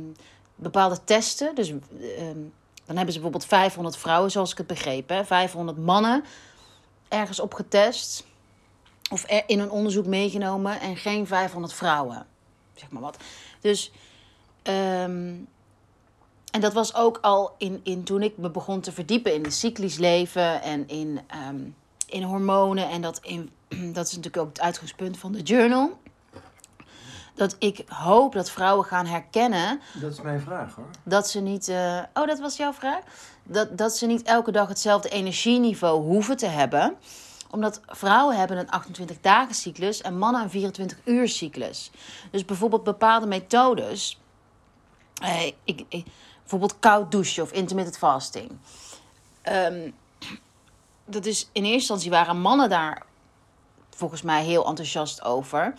[0.55, 1.55] bepaalde testen.
[1.55, 2.39] Dus ehm,
[2.85, 5.09] dan hebben ze bijvoorbeeld 500 vrouwen, zoals ik het begreep.
[5.09, 5.25] Hè?
[5.25, 6.25] 500 mannen
[7.09, 8.27] ergens op getest.
[9.11, 12.27] Of in een onderzoek meegenomen en geen 500 vrouwen.
[12.75, 13.17] Zeg maar wat.
[13.61, 13.93] Dus.
[14.63, 19.55] en dat was ook al in, in toen ik me begon te verdiepen in het
[19.55, 21.21] cyclisch leven en in,
[22.11, 22.89] in hormonen.
[22.89, 23.51] En dat, in,
[23.97, 25.99] dat is natuurlijk ook het uitgangspunt van de journal.
[27.35, 30.87] Dat ik hoop dat vrouwen gaan herkennen Dat is mijn vraag hoor.
[31.03, 31.69] dat ze niet.
[31.69, 33.01] eh, oh, dat was jouw vraag?
[33.43, 36.97] Dat, dat ze niet elke dag hetzelfde energieniveau hoeven te hebben.
[37.51, 41.91] Omdat vrouwen hebben een 28 dagen cyclus en mannen een 24 uur cyclus.
[42.31, 44.21] Dus bijvoorbeeld bepaalde methodes.
[45.23, 46.05] eh, ik, ik,
[46.41, 48.51] bijvoorbeeld koud douchen of intermittent fasting.
[49.43, 49.91] Ehm,
[51.11, 53.03] dat is in eerste instantie waren mannen daar
[53.91, 55.75] volgens mij heel enthousiast over.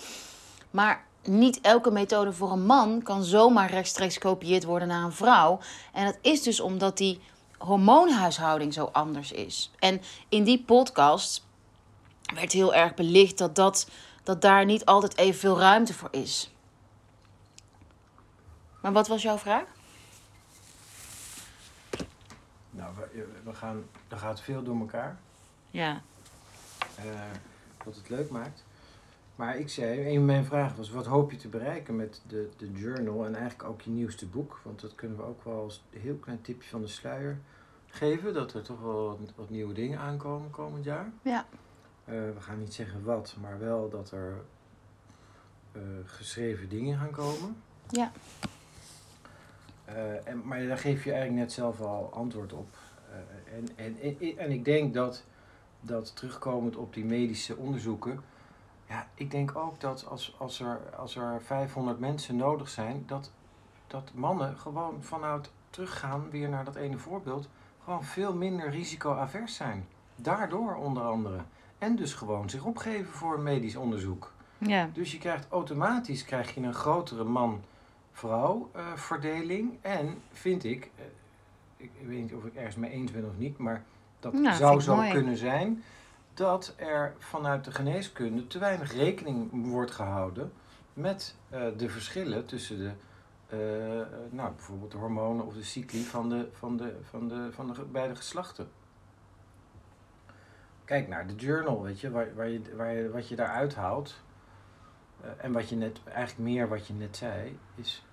[0.72, 5.60] Maar niet elke methode voor een man kan zomaar rechtstreeks gekopieerd worden naar een vrouw.
[5.94, 7.20] En dat is dus omdat die
[7.58, 9.72] hormoonhuishouding zo anders is.
[9.80, 11.46] En in die podcast
[12.34, 13.88] werd heel erg belicht dat, dat,
[14.24, 16.52] dat daar niet altijd evenveel ruimte voor is.
[18.82, 19.64] Maar wat was jouw vraag?
[22.72, 25.20] Nou, we, we gaan, er gaat veel door elkaar.
[25.70, 26.02] Ja.
[26.98, 27.04] eh,
[27.86, 28.64] wat het leuk maakt.
[29.36, 32.50] Maar ik zei, een van mijn vragen was, wat hoop je te bereiken met de,
[32.58, 34.60] de journal en eigenlijk ook je nieuwste boek?
[34.64, 37.40] Want dat kunnen we ook wel als heel klein tipje van de sluier
[37.88, 41.12] geven, dat er toch wel wat, wat nieuwe dingen aankomen komend jaar.
[41.22, 41.46] Ja.
[42.06, 44.42] Eh, we gaan niet zeggen wat, maar wel dat er
[45.72, 47.56] eh, geschreven dingen gaan komen.
[47.90, 48.12] Ja.
[49.96, 52.68] Eh, en, maar daar geef je eigenlijk net zelf al antwoord op.
[53.10, 55.24] Eh, en, en, en, en ik denk dat,
[55.82, 58.20] dat terugkomend op die medische onderzoeken.
[58.88, 63.32] Ja, ik denk ook dat als, als, er, als er 500 mensen nodig zijn, dat,
[63.88, 67.50] dat mannen gewoon vanuit teruggaan weer naar dat ene voorbeeld,
[67.84, 69.88] gewoon veel minder risicoavers zijn.
[70.16, 71.40] Daardoor onder andere.
[71.78, 74.32] En dus gewoon zich opgeven voor een medisch onderzoek.
[74.58, 74.90] Ja.
[74.94, 77.24] Dus je krijgt automatisch krijg je een grotere
[78.12, 79.78] man-vrouw eh, verdeling.
[79.82, 81.06] En vind ik, eh,
[81.78, 83.84] ik, ik weet niet of ik ergens mee eens ben of niet, maar
[84.20, 85.12] dat Nou, zou zo mooi.
[85.12, 85.84] kunnen zijn
[86.34, 90.52] dat er vanuit de geneeskunde te weinig rekening wordt gehouden
[90.94, 92.92] met eh, de verschillen tussen de,
[93.48, 97.68] eh, nou, bijvoorbeeld de hormonen of de cycli van de, van de, van de, van
[97.74, 98.70] de beide geslachten.
[100.86, 104.22] Kijk naar de journal, weet je, waar, waar je, waar je, wat je daaruit haalt.
[105.22, 108.04] Eh, en wat je net, eigenlijk meer wat je net zei, is.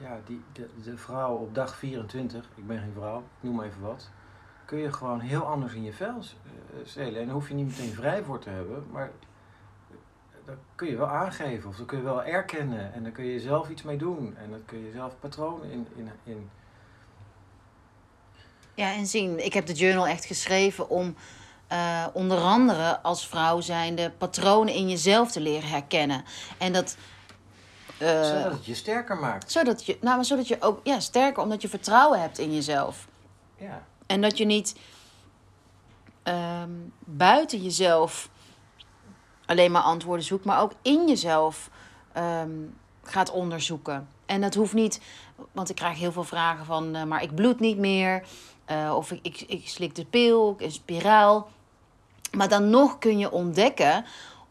[0.00, 3.80] Ja, die, de, de vrouw op dag 24, ik ben geen vrouw, ik noem even
[3.80, 4.10] wat.
[4.64, 7.20] Kun je gewoon heel anders in je vel eh, stelen.
[7.20, 9.10] En daar hoef je niet meteen vrij voor te hebben, maar
[9.90, 9.96] eh,
[10.44, 12.92] dat kun je wel aangeven of dat kun je wel erkennen.
[12.92, 14.36] En dan kun je zelf iets mee doen.
[14.36, 15.86] En dan kun je zelf patronen in.
[15.94, 16.50] in, in
[18.74, 19.44] Ja, en zien.
[19.44, 21.14] Ik heb de journal echt geschreven om
[21.72, 26.24] eh, onder andere als vrouw zijnde patronen in jezelf te leren herkennen.
[26.58, 26.96] En dat.
[27.98, 29.52] eh, zodat het je sterker maakt.
[29.52, 33.06] zodat je, nou, maar zodat je ook, ja, sterker, omdat je vertrouwen hebt in jezelf.
[33.56, 33.82] Ja.
[34.06, 34.76] En dat je niet
[36.22, 38.28] ehm, buiten jezelf
[39.46, 41.70] alleen maar antwoorden zoekt, maar ook in jezelf
[42.12, 42.50] ehm,
[43.02, 44.08] gaat onderzoeken.
[44.26, 45.00] En dat hoeft niet,
[45.52, 48.22] want ik krijg heel veel vragen van, eh, maar ik bloed niet meer,
[48.94, 51.48] of ik, ik, ik slik de pil, een spiraal.
[52.36, 54.04] Maar dan nog kun je ontdekken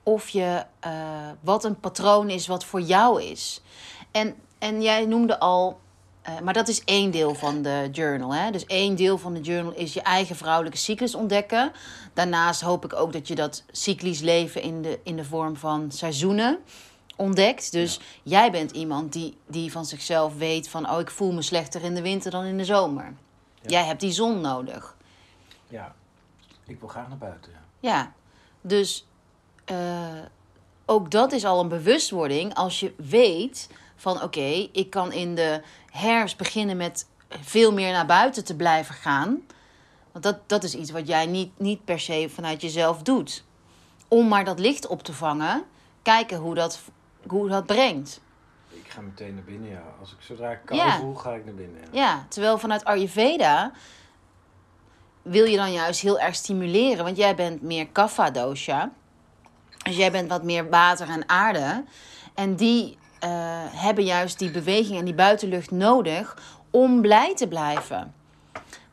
[0.04, 0.92] of je, eh,
[1.40, 3.62] wat een patroon is wat voor jou is.
[4.12, 5.80] En, en jij noemde al,
[6.22, 8.34] eh, maar dat is één deel van de journal.
[8.34, 8.52] Hè?
[8.52, 11.72] Dus één deel van de journal is je eigen vrouwelijke cyclus ontdekken.
[12.14, 15.92] Daarnaast hoop ik ook dat je dat cyclisch leven in de, in de vorm van
[15.92, 16.60] seizoenen
[17.16, 17.72] ontdekt.
[17.72, 20.90] Dus jij bent iemand die, die van zichzelf weet van...
[20.90, 23.14] oh, ik voel me slechter in de winter dan in de zomer.
[23.62, 23.70] Ja.
[23.70, 24.96] Jij hebt die zon nodig.
[25.68, 25.96] ja.
[26.66, 27.61] Ik wil graag naar buiten.
[27.82, 28.14] Ja,
[28.62, 29.08] dus
[29.66, 29.76] eh,
[30.86, 35.62] ook dat is al een bewustwording als je weet van oké, ik kan in de
[35.92, 39.42] herfst beginnen met veel meer naar buiten te blijven gaan.
[40.12, 43.44] Want dat, dat is iets wat jij niet, niet per se vanuit jezelf doet.
[44.08, 45.64] Om maar dat licht op te vangen,
[46.02, 46.82] kijken hoe dat,
[47.28, 48.22] hoe dat brengt.
[48.70, 49.84] Ik ga meteen naar binnen, ja.
[50.00, 50.98] Als ik zodra ik kou Ja.
[51.00, 51.82] voel, ga ik naar binnen.
[51.82, 51.88] Ja.
[52.02, 53.72] Ja, terwijl vanuit Ayurveda
[55.22, 57.04] wil je dan juist heel erg stimuleren.
[57.04, 58.92] Want jij bent meer kapha-dosha.
[59.84, 61.84] Dus jij bent wat meer water en aarde.
[62.34, 63.30] En die eh,
[63.70, 66.38] hebben juist die beweging en die buitenlucht nodig
[66.70, 68.14] om blij te blijven.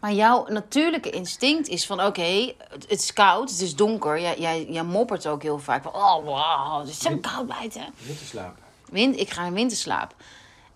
[0.01, 4.21] Maar jouw natuurlijke instinct is van oké, het, het is koud, het is donker.
[4.21, 7.87] Jij, jij, jij moppert ook heel vaak van oh wow, het is zo koud buiten.
[7.99, 8.57] Winterslaap.
[8.91, 10.15] Wind, ik ga in winterslaap.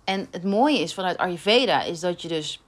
[0.04, 2.61] En het mooie is vanuit Ayurveda is dat je dus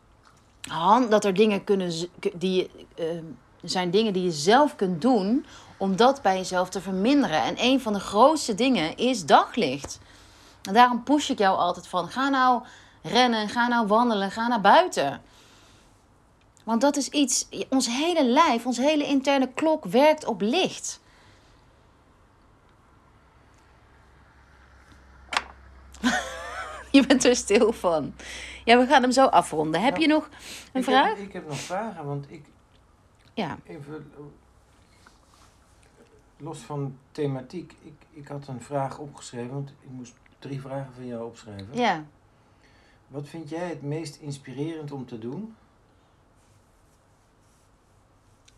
[1.08, 1.92] dat er dingen kunnen
[2.34, 3.06] die je, eh,
[3.62, 5.46] zijn dingen die je zelf kunt doen
[5.76, 7.42] om dat bij jezelf te verminderen.
[7.42, 10.00] En een van de grootste dingen is daglicht.
[10.62, 12.62] En daarom push ik jou altijd van ga nou
[13.02, 15.22] rennen, ga nou wandelen, ga naar buiten.
[16.64, 21.00] Want dat is iets, ons hele lijf, ons hele interne klok werkt op licht.
[27.00, 28.14] Je bent er stil van.
[28.64, 29.80] Ja, we gaan hem zo afronden.
[29.82, 30.02] Heb Ja.
[30.02, 30.28] je nog
[30.72, 31.08] een ik vraag?
[31.08, 32.44] Heb, ik heb nog vragen, want ik
[33.34, 33.58] Ja.
[33.66, 34.22] even eh,
[36.36, 37.74] los van thematiek.
[37.82, 41.68] Ik, ik had een vraag opgeschreven, want ik moest drie vragen van jou opschrijven.
[41.72, 42.04] Ja.
[43.08, 45.54] Wat vind jij het meest inspirerend om te doen?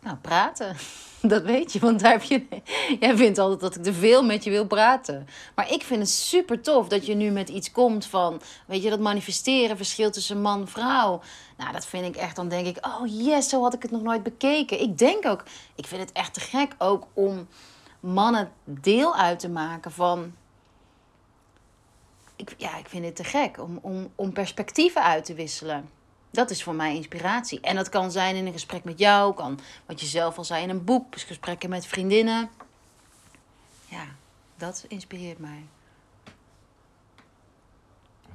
[0.07, 0.75] Nou, praten.
[1.21, 2.45] Dat weet je, want daar heb je...
[2.99, 5.27] Jij vindt altijd dat ik te veel met je wil praten.
[5.55, 8.41] Maar ik vind het super tof dat je nu met iets komt van...
[8.65, 11.21] Weet je, dat manifesteren, verschil tussen man en vrouw.
[11.57, 12.35] Nou, dat vind ik echt...
[12.35, 14.81] Dan denk ik, oh yes, zo had ik het nog nooit bekeken.
[14.81, 15.43] Ik denk ook...
[15.75, 17.47] Ik vind het echt te gek ook om
[17.99, 20.33] mannen deel uit te maken van...
[22.35, 25.96] Ik, ja, ik vind het te gek om, om, om perspectieven uit te wisselen.
[26.37, 27.59] Dat is voor mij inspiratie.
[27.59, 30.63] En dat kan zijn in een gesprek met jou, kan wat je zelf al zei
[30.63, 32.49] in een boek, dus gesprekken met vriendinnen.
[33.85, 34.05] Ja,
[34.55, 35.63] dat inspireert mij.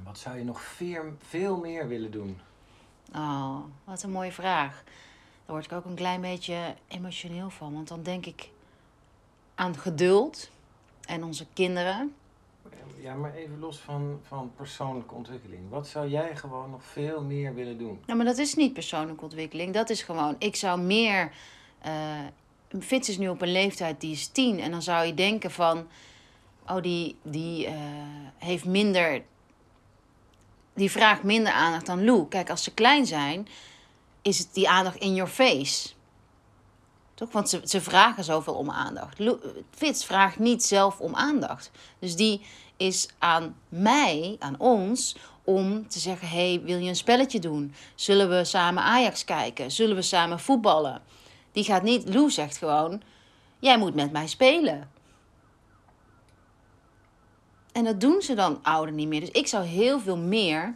[0.03, 2.39] Wat zou je nog veel, veel meer willen doen?
[3.15, 4.83] Oh, wat een mooie vraag.
[5.45, 7.73] Daar word ik ook een klein beetje emotioneel van.
[7.73, 8.49] Want dan denk ik
[9.55, 10.49] aan geduld
[11.05, 12.15] en onze kinderen.
[13.03, 15.69] Ja, maar even los van, van persoonlijke ontwikkeling.
[15.69, 17.99] Wat zou jij gewoon nog veel meer willen doen?
[18.05, 19.73] Nou, maar dat is niet persoonlijke ontwikkeling.
[19.73, 21.31] Dat is gewoon, ik zou meer.
[21.81, 22.19] eh
[22.79, 24.59] Fitz is nu op een leeftijd die is tien.
[24.59, 25.87] En dan zou je denken van.
[26.67, 27.73] Oh, die, die eh,
[28.37, 29.23] heeft minder.
[30.73, 32.27] Die vraagt minder aandacht dan Lou.
[32.27, 33.47] Kijk, als ze klein zijn,
[34.21, 35.89] is het die aandacht in your face.
[37.13, 37.31] Toch?
[37.31, 39.19] Want ze, ze vragen zoveel om aandacht.
[39.19, 39.39] Lou,
[39.69, 41.71] Fitz vraagt niet zelf om aandacht.
[41.99, 42.41] Dus die
[42.77, 47.73] is aan mij, aan ons, om te zeggen: hey, wil je een spelletje doen?
[47.95, 49.71] Zullen we samen Ajax kijken?
[49.71, 51.01] Zullen we samen voetballen?
[51.51, 52.09] Die gaat niet.
[52.09, 53.01] Lou zegt gewoon:
[53.59, 54.91] jij moet met mij spelen.
[57.71, 59.19] En dat doen ze dan ouder niet meer.
[59.19, 60.75] Dus ik zou heel veel meer.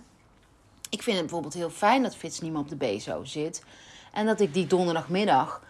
[0.89, 3.63] Ik vind het bijvoorbeeld heel fijn dat Fitz niet meer op de BSO zit.
[4.11, 5.61] En dat ik die donderdagmiddag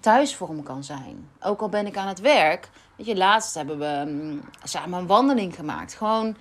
[0.00, 1.28] thuis voor hem kan zijn.
[1.40, 2.70] Ook al ben ik aan het werk.
[2.96, 5.94] Weet je, laatst hebben we mm, samen een wandeling gemaakt.
[5.94, 6.36] Gewoon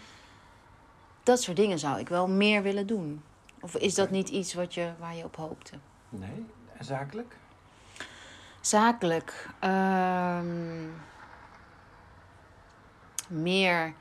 [1.23, 3.23] dat soort dingen zou ik wel meer willen doen.
[3.61, 5.75] Of is dat niet iets wat je, waar je op hoopte?
[6.09, 6.45] Nee,
[6.77, 7.37] en zakelijk?
[8.61, 9.49] Zakelijk.
[9.59, 10.87] ehm,
[13.27, 13.93] meer.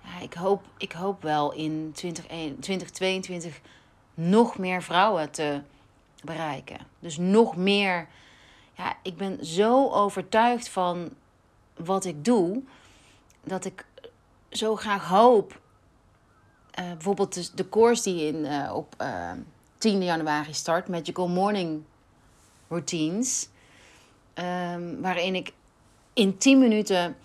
[0.00, 3.60] Ja, ik, hoop, ik hoop wel in 2021 2022
[4.14, 5.62] nog meer vrouwen te
[6.24, 6.78] bereiken.
[6.98, 8.08] Dus nog meer.
[8.72, 11.10] Ja, ik ben zo overtuigd van
[11.76, 12.62] wat ik doe.
[13.44, 13.86] Dat ik
[14.50, 15.60] zo graag hoop.
[16.70, 19.30] eh, bijvoorbeeld de, de course die in, eh, op eh
[19.78, 20.88] 10 januari start.
[20.88, 21.82] Magical Morning
[22.68, 23.48] Routines.
[24.34, 25.52] Ehm, waarin ik
[26.12, 27.16] in 10 minuten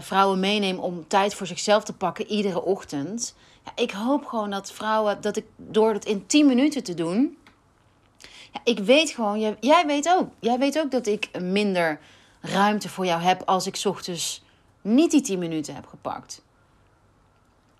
[0.00, 3.34] vrouwen meeneem om tijd voor zichzelf te pakken iedere ochtend.
[3.64, 7.38] Ja, ik hoop gewoon dat vrouwen, dat ik door het in 10 minuten te doen.
[8.52, 10.28] Ja, ik weet gewoon, jij, jij weet ook.
[10.38, 12.00] Jij weet ook dat ik minder
[12.40, 14.42] ruimte voor jou heb als ik 's ochtends
[14.80, 16.42] niet die 10 minuten heb gepakt.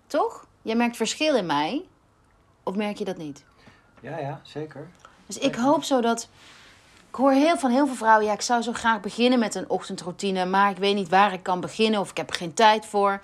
[0.07, 0.45] Toch?
[0.61, 1.85] Jij merkt verschil in mij.
[2.63, 3.43] Of merk je dat niet?
[3.99, 4.87] Ja, ja, zeker.
[5.25, 6.29] Dus ik hoop zo dat.
[7.09, 9.69] Ik hoor heel van heel veel vrouwen, ja, ik zou zo graag beginnen met een
[9.69, 12.85] ochtendroutine, maar ik weet niet waar ik kan beginnen of ik heb er geen tijd
[12.85, 13.21] voor.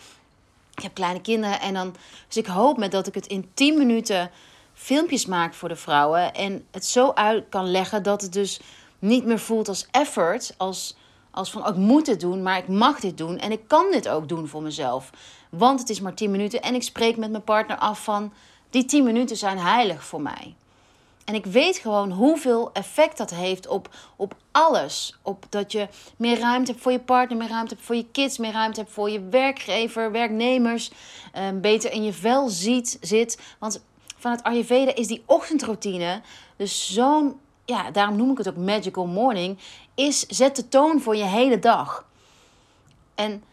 [0.76, 1.96] Ik heb kleine kinderen en dan.
[2.28, 4.32] Dus ik hoop met dat ik het in 10 minuten
[4.74, 8.62] filmpjes maak voor de vrouwen en het zo uit kan leggen dat het dus
[9.00, 10.98] niet meer voelt als effort, als,
[11.38, 13.92] als van oh, ik moet dit doen, maar ik mag dit doen en ik kan
[13.92, 15.10] dit ook doen voor mezelf.
[15.50, 18.34] Want het is maar 10 minuten en ik spreek met mijn partner af van
[18.70, 20.56] die 10 minuten zijn heilig voor mij.
[21.26, 25.18] En ik weet gewoon hoeveel effect dat heeft op, op alles.
[25.22, 28.38] Op dat je meer ruimte hebt voor je partner, meer ruimte hebt voor je kids,
[28.38, 30.92] meer ruimte hebt voor je werkgever, werknemers.
[31.34, 33.40] eh, beter in je vel ziet, zit.
[33.60, 33.84] Want
[34.18, 36.22] vanuit Ayurveda is die ochtendroutine
[36.58, 39.58] dus zo'n ja, daarom noem ik het ook Magical Morning,
[39.94, 42.06] is zet de toon voor je hele dag.
[43.16, 43.44] En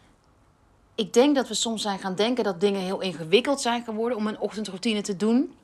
[0.95, 4.27] ik denk dat we soms zijn gaan denken dat dingen heel ingewikkeld zijn geworden om
[4.27, 5.55] een ochtendroutine te doen.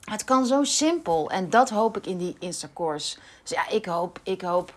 [0.00, 3.18] Het kan zo simpel en dat hoop ik in die Instacourse.
[3.42, 4.74] Dus ja, ik hoop, ik hoop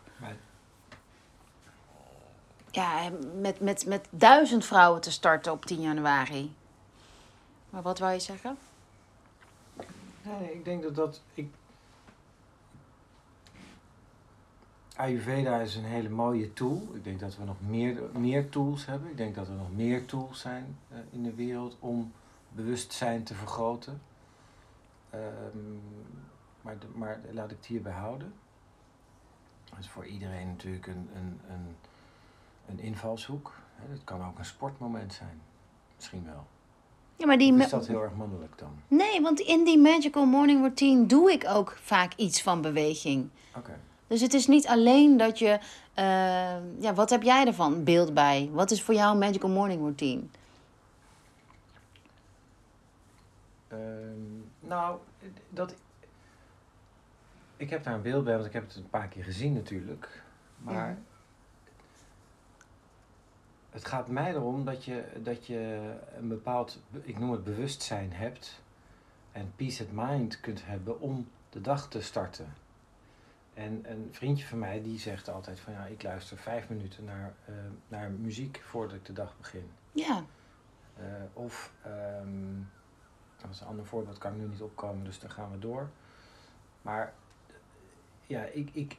[2.72, 6.54] ja, met, met, met duizend vrouwen te starten op 10 januari.
[7.70, 8.58] Maar wat wou je zeggen?
[10.22, 11.22] Nee, nee, ik denk dat dat.
[11.34, 11.54] Ik...
[15.00, 16.88] Ayurveda is een hele mooie tool.
[16.94, 19.10] Ik denk dat we nog meer, meer tools hebben.
[19.10, 22.12] Ik denk dat er nog meer tools zijn eh, in de wereld om
[22.52, 24.02] bewustzijn te vergroten.
[25.10, 25.22] Ehm,
[26.62, 28.34] maar, de- maar laat ik het hierbij houden.
[29.70, 31.76] Dat is voor iedereen natuurlijk een, een, een,
[32.68, 33.54] een invalshoek.
[33.76, 35.42] Het kan ook een sportmoment zijn.
[35.96, 36.46] Misschien wel.
[37.16, 38.72] Ja, maar die Of is dat heel erg mannelijk dan?
[38.88, 43.30] Nee, want in die Magical Morning Routine doe ik ook vaak iets van beweging.
[43.56, 43.80] Oké.
[44.10, 45.60] Dus het is niet alleen dat je.
[45.94, 47.84] eh, ja, wat heb jij ervan?
[47.84, 48.50] Beeld bij.
[48.52, 50.22] Wat is voor jou een Magical Morning Routine?
[53.68, 53.80] Ehm,
[54.60, 55.00] nou,
[55.50, 55.76] dat.
[57.58, 60.22] Ik heb daar een beeld bij, want ik heb het een paar keer gezien natuurlijk.
[60.58, 60.90] Maar.
[60.90, 60.98] Ja.
[63.70, 68.62] Het gaat mij erom dat je, dat je een bepaald, ik noem het bewustzijn hebt.
[69.32, 72.54] En peace of mind kunt hebben om de dag te starten.
[73.60, 77.34] En een vriendje van mij die zegt altijd van ja, ik luister vijf minuten naar,
[77.46, 77.54] eh,
[77.88, 79.70] naar muziek voordat ik de dag begin.
[79.92, 80.24] Ja,
[80.98, 82.54] Eh, of, ehm,
[83.42, 85.90] dat is een ander voorbeeld, kan ik nu niet opkomen, dus dan gaan we door.
[86.82, 87.14] Maar
[88.28, 88.70] ja, ik.
[88.74, 88.98] ik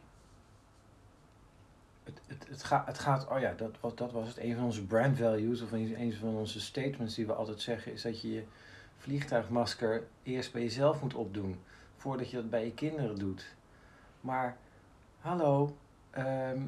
[2.05, 4.39] het, het, het, gaat, het gaat, oh ja, dat, was- dat was het.
[4.39, 7.93] Een van onze brand values, of een, een van onze statements die we altijd zeggen,
[7.93, 8.45] is dat je je
[8.97, 11.61] vliegtuigmasker eerst bij jezelf moet opdoen,
[11.97, 13.55] voordat je dat bij je kinderen doet.
[14.21, 14.57] Maar,
[15.21, 15.77] hallo,
[16.11, 16.61] ehm,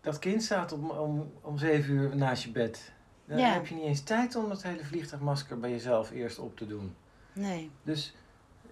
[0.00, 2.92] dat kind staat om, om, om zeven uur naast je bed.
[3.24, 3.52] Dan Ja.
[3.52, 6.94] heb je niet eens tijd om dat hele vliegtuigmasker bij jezelf eerst op te doen.
[7.32, 7.70] nee.
[7.82, 8.14] Dus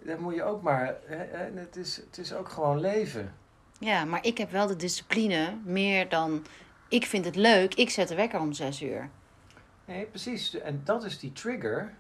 [0.05, 0.97] dat moet je ook maar.
[1.07, 3.35] Hè, hè, het, is, het is ook gewoon leven.
[3.79, 6.45] Ja, maar ik heb wel de discipline meer dan.
[6.89, 9.09] Ik vind het leuk, ik zet de wekker om zes uur.
[9.85, 10.59] Nee, precies.
[10.61, 11.95] En dat is die trigger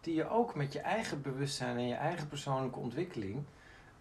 [0.00, 3.42] die je ook met je eigen bewustzijn en je eigen persoonlijke ontwikkeling.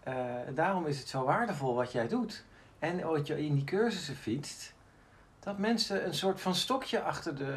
[0.04, 0.14] Eh,
[0.56, 2.44] daarom is het zo waardevol wat jij doet.
[2.80, 4.74] En wat je in die cursussen fietst.
[5.40, 7.56] Dat mensen een soort van stokje achter de,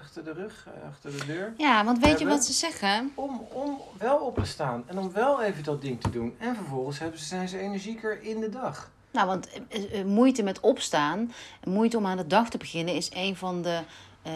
[0.00, 1.52] achter de rug, eh, achter de deur.
[1.56, 3.12] Ja, want weet je wat ze zeggen?
[3.14, 6.34] Om, om wel op te staan en om wel even dat ding te doen.
[6.38, 8.90] En vervolgens hebben ze, zijn ze energieker in de dag.
[9.10, 11.32] Nou, want eh, moeite met opstaan,
[11.64, 13.80] moeite om aan de dag te beginnen, is een van de.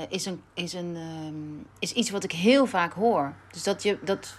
[0.08, 3.32] is, een, is, een, ehm, is iets wat ik heel vaak hoor.
[3.50, 4.34] Dus dat, je, dat,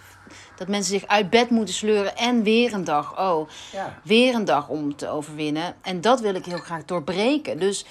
[0.56, 3.18] dat mensen zich uit bed moeten sleuren en weer een dag.
[3.20, 3.98] Oh, Ja.
[4.04, 5.76] weer een dag om te overwinnen.
[5.82, 7.58] En dat wil ik heel graag doorbreken.
[7.58, 7.84] Dus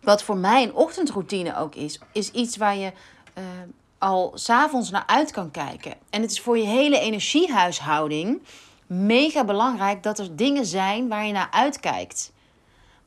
[0.00, 2.92] wat voor mij een ochtendroutine ook is, is iets waar je
[3.34, 3.44] eh,
[3.98, 5.94] al s'avonds naar uit kan kijken.
[6.10, 8.42] En het is voor je hele energiehuishouding
[8.86, 12.32] mega belangrijk dat er dingen zijn waar je naar uitkijkt.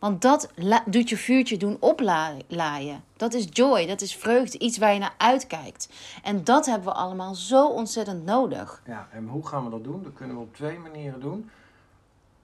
[0.03, 0.51] Want dat
[0.85, 3.03] doet je vuurtje doen oplaaien.
[3.15, 5.89] Dat is joy, dat is vreugde, iets waar je naar uitkijkt.
[6.23, 8.81] En dat hebben we allemaal zo ontzettend nodig.
[8.85, 10.03] Ja, en hoe gaan we dat doen?
[10.03, 11.49] Dat kunnen we op twee manieren doen.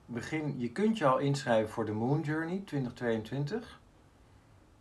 [0.05, 3.79] Begin, je kunt je al inschrijven voor de Moon Journey 2022.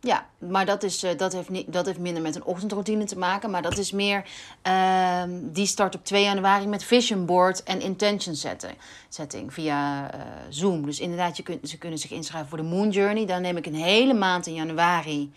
[0.01, 3.17] Ja, maar dat, is, eh, dat, heeft niet, dat heeft minder met een ochtendroutine te
[3.17, 3.49] maken.
[3.49, 4.25] Maar dat is meer,
[4.61, 8.71] ehm, die start op 2 januari met vision board en intention zetten,
[9.09, 10.19] setting via eh,
[10.49, 10.85] Zoom.
[10.85, 13.25] Dus inderdaad, je kunt, ze kunnen zich inschrijven voor de Moon Journey.
[13.25, 15.31] Dan neem ik een hele maand in januari,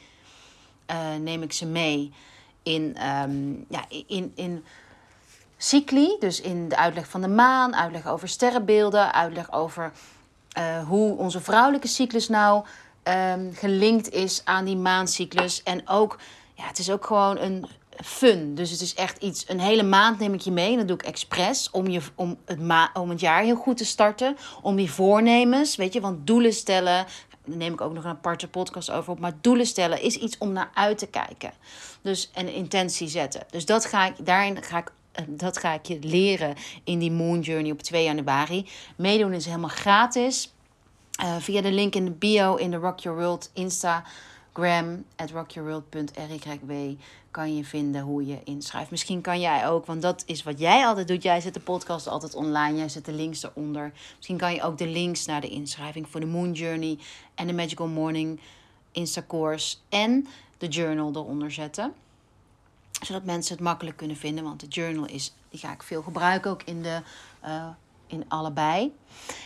[0.86, 2.12] eh, neem ik ze mee
[2.62, 4.64] in, ehm, ja, in, in
[5.56, 6.16] cycli.
[6.18, 9.92] Dus in de uitleg van de maan, uitleg over sterrenbeelden, uitleg over
[10.86, 12.64] hoe onze vrouwelijke cyclus nou
[13.02, 15.62] ehm, gelinkt is aan die maancyclus.
[15.62, 16.18] En ook,
[16.54, 18.54] ja, het is ook gewoon een fun.
[18.54, 20.70] Dus het is echt iets, een hele maand neem ik je mee.
[20.70, 23.76] En dat doe ik expres om, je, om, het ma om het jaar heel goed
[23.76, 24.36] te starten.
[24.62, 27.06] Om die voornemens, weet je, want doelen stellen...
[27.44, 29.18] Daar neem ik ook nog een aparte podcast over op.
[29.18, 31.52] Maar doelen stellen is iets om naar uit te kijken.
[32.02, 33.42] Dus en een intentie zetten.
[33.50, 37.10] Dus dat ga ik, daarin ga ik eh, dat ga ik je leren in die
[37.10, 38.68] Moon Journey op 2 januari.
[38.96, 40.51] Meedoen is helemaal gratis.
[41.22, 46.96] Eh, via de link in de bio in de Rock Your World Instagram, at rockyourworld.ryw,
[47.30, 48.90] kan je vinden hoe je inschrijft.
[48.90, 51.22] Misschien kan jij ook, want dat is wat jij altijd doet.
[51.22, 53.92] Jij zet de podcast altijd online, jij zet de links eronder.
[54.16, 56.98] Misschien kan je ook de links naar de inschrijving voor de Moon Journey
[57.34, 58.40] en de Magical Morning
[58.92, 60.26] Insta-course en
[60.58, 61.94] de journal eronder zetten
[63.04, 64.44] zodat mensen het makkelijk kunnen vinden.
[64.44, 67.02] Want de journal is, die ga ik veel gebruiken ook in de,
[67.40, 67.68] eh,
[68.06, 68.92] in allebei.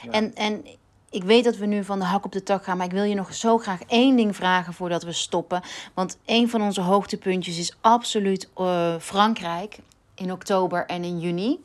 [0.03, 0.11] Ja.
[0.11, 0.65] En, en
[1.11, 3.03] ik weet dat we nu van de hak op de tak gaan, maar ik wil
[3.03, 5.63] je nog zo graag één ding vragen voordat we stoppen.
[5.95, 9.79] Want een van onze hoogtepuntjes is absoluut eh, Frankrijk
[10.15, 11.65] in oktober en in juni.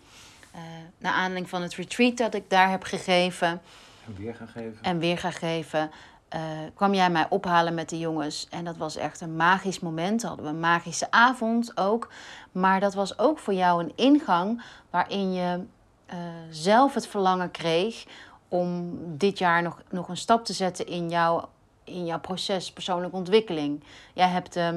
[0.55, 0.61] Uh,
[0.97, 3.61] naar aanleiding van het retreat dat ik daar heb gegeven
[4.05, 4.77] En weer gaan geven.
[4.81, 5.91] en weer ga geven,
[6.27, 6.41] eh,
[6.73, 8.47] kwam jij mij ophalen met de jongens.
[8.49, 10.23] En dat was echt een magisch moment.
[10.23, 12.09] Hadden we een magische avond ook.
[12.51, 15.59] Maar dat was ook voor jou een ingang waarin je
[16.05, 16.17] eh,
[16.49, 18.05] zelf het verlangen kreeg
[18.51, 21.49] om dit jaar nog, nog een stap te zetten in jouw,
[21.83, 23.83] in jouw proces persoonlijke ontwikkeling.
[24.13, 24.69] Jij hebt, eh,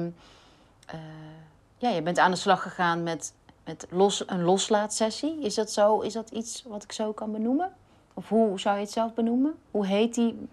[1.77, 3.33] ja, je bent aan de slag gegaan met,
[3.65, 5.41] met los, een loslaatsessie.
[5.41, 5.99] Is dat zo?
[5.99, 7.73] Is dat iets wat ik zo kan benoemen?
[8.13, 9.55] Of hoe zou je het zelf benoemen?
[9.71, 10.47] Hoe heet die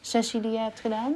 [0.00, 1.14] sessie die je hebt gedaan?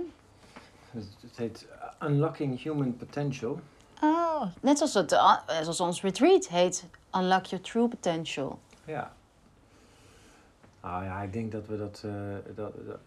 [0.91, 1.67] Het, heet
[2.03, 3.61] Unlocking Human Potential.
[4.03, 6.85] Oh, net zoals, het, uh, zoals ons retreat heet
[7.17, 8.59] Unlock Your True Potential.
[8.85, 9.13] Ja.
[10.83, 12.03] Nou ja, ik denk dat we dat...
[12.05, 12.13] eh,
[12.55, 12.99] dat, dat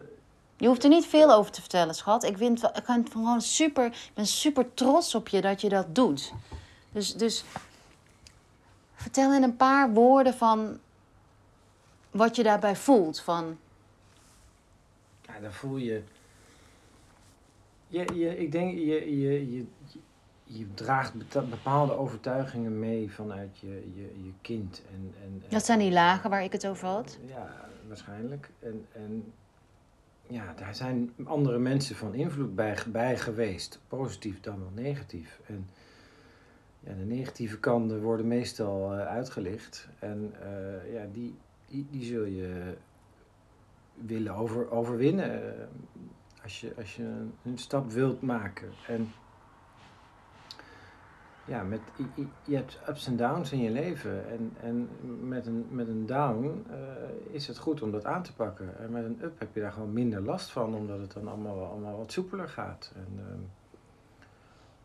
[0.58, 2.24] Je hoeft er niet veel over te vertellen, schat.
[2.24, 5.96] Ik, vind, ik, vind gewoon super, ik ben super trots op je dat je dat
[5.96, 6.34] doet.
[6.92, 7.44] Dus, dus
[8.96, 10.80] vertel in een paar woorden van
[12.12, 13.20] wat je daarbij voelt.
[13.20, 13.58] Van,
[15.22, 16.04] ja, dan voel je...
[17.88, 19.66] je, je ik denk, je, je, je,
[20.58, 21.14] je draagt
[21.50, 24.82] bepaalde overtuigingen mee vanuit je, je, je kind.
[24.92, 27.20] En, en, dat zijn die lagen waar ik het over had.
[27.26, 27.56] Ja,
[27.88, 28.50] waarschijnlijk.
[28.60, 29.34] En, en
[30.28, 33.80] ja, daar zijn andere mensen van invloed bij, bij geweest.
[33.88, 35.40] Positief dan wel negatief.
[35.48, 35.70] En
[36.80, 39.88] ja, de negatieve kanten worden meestal eh, uitgelicht.
[40.00, 41.36] En eh, ja, die,
[41.68, 42.74] die, die zul je
[43.96, 45.60] willen over, overwinnen.
[45.60, 45.68] eh,
[46.44, 48.70] als, je, als je een, een stap wilt maken.
[48.88, 49.12] En
[51.46, 51.82] ja, met,
[52.44, 54.30] je- hebt ups en downs in je leven.
[54.30, 54.90] En, en
[55.28, 56.78] met, een, met een down eh,
[57.36, 58.78] is het goed om dat aan te pakken.
[58.80, 61.66] En met een up heb je daar gewoon minder last van, omdat het dan allemaal,
[61.66, 62.92] allemaal wat soepeler gaat.
[62.96, 63.40] En, ehm,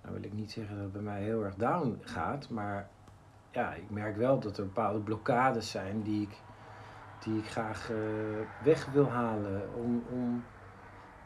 [0.02, 2.88] nou wil ik niet zeggen dat het bij mij heel erg down gaat, maar
[3.50, 6.40] ja, ik merk wel dat er bepaalde blokkades zijn die ik,
[7.24, 7.96] die ik graag eh,
[8.64, 9.62] weg wil halen.
[9.74, 10.44] Om, om,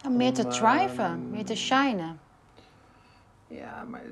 [0.03, 2.19] Nou, meer te Om, thriven, ehm, meer te shinen.
[3.47, 4.09] ja, maar eh,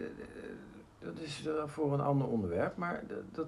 [1.01, 2.77] dat is eh, voor een ander onderwerp.
[2.77, 3.47] Maar dat,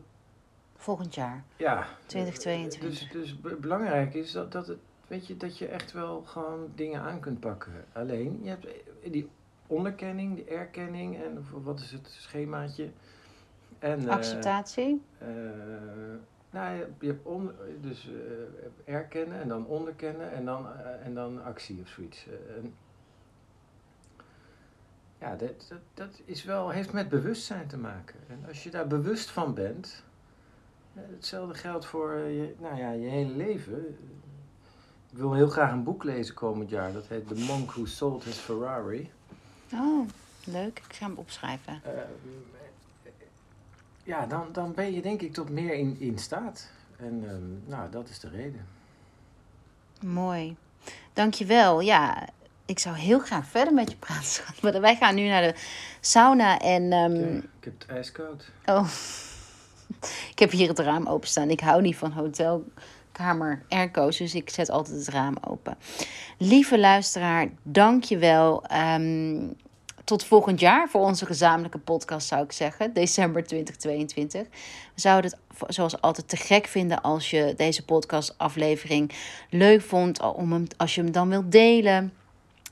[0.77, 1.45] Volgend jaar.
[1.57, 1.87] Ja.
[2.07, 2.81] 2022.
[2.91, 6.71] Dus, dus be- belangrijk is dat, dat, het, weet je, dat je echt wel gewoon
[6.75, 7.73] dingen aan kunt pakken.
[7.93, 8.67] Alleen, je hebt
[9.11, 9.29] die
[9.67, 12.89] onderkenning, die erkenning en wat is het schemaatje.
[13.79, 15.03] En, eh, Acceptatie.
[15.19, 15.27] eh,
[16.51, 17.51] nou, je, je hebt on,
[17.81, 18.11] dus
[18.87, 22.27] eh, erkennen en dan onderkennen en dan, eh, en dan actie of zoiets.
[22.27, 22.75] Eh, en,
[25.23, 28.17] ja, dat, dat, dat is wel, heeft met bewustzijn te maken.
[28.29, 30.03] En als je daar bewust van bent,
[30.95, 33.99] eh, hetzelfde geldt voor eh, je, nou ja, je hele leven.
[35.11, 36.93] Ik wil heel graag een boek lezen komend jaar.
[36.93, 39.11] Dat heet The Monk Who Sold His Ferrari.
[39.73, 40.09] Oh,
[40.45, 40.79] leuk.
[40.89, 41.81] Ik ga hem opschrijven.
[41.85, 41.93] Eh,
[44.05, 46.71] ja, dan, dan ben je denk ik tot meer in, in staat.
[46.97, 48.67] En ehm, nou, dat is de reden.
[50.01, 50.57] Mooi.
[51.13, 51.81] Dankjewel.
[51.81, 52.29] Ja,
[52.73, 54.25] ik zou heel graag verder met je praten.
[54.25, 54.63] schat.
[54.63, 55.55] Maar wij gaan nu naar de
[56.01, 56.93] sauna en...
[56.93, 58.51] ehm, ik heb het ijskoud.
[58.67, 58.89] Oh,
[60.33, 61.51] ik heb hier het raam openstaan.
[61.51, 65.77] Ik hou niet van hotelkamer airco's, dus ik zet altijd het raam open.
[66.39, 68.65] Lieve luisteraar, dank je wel.
[68.67, 69.49] Ehm,
[70.05, 72.93] tot volgend jaar voor onze gezamenlijke podcast, zou ik zeggen.
[72.93, 74.43] December 2022.
[74.95, 79.13] We zouden het zoals altijd te gek vinden als je deze podcastaflevering
[79.51, 80.21] leuk vond.
[80.21, 82.13] Om hem, als je hem dan wilt delen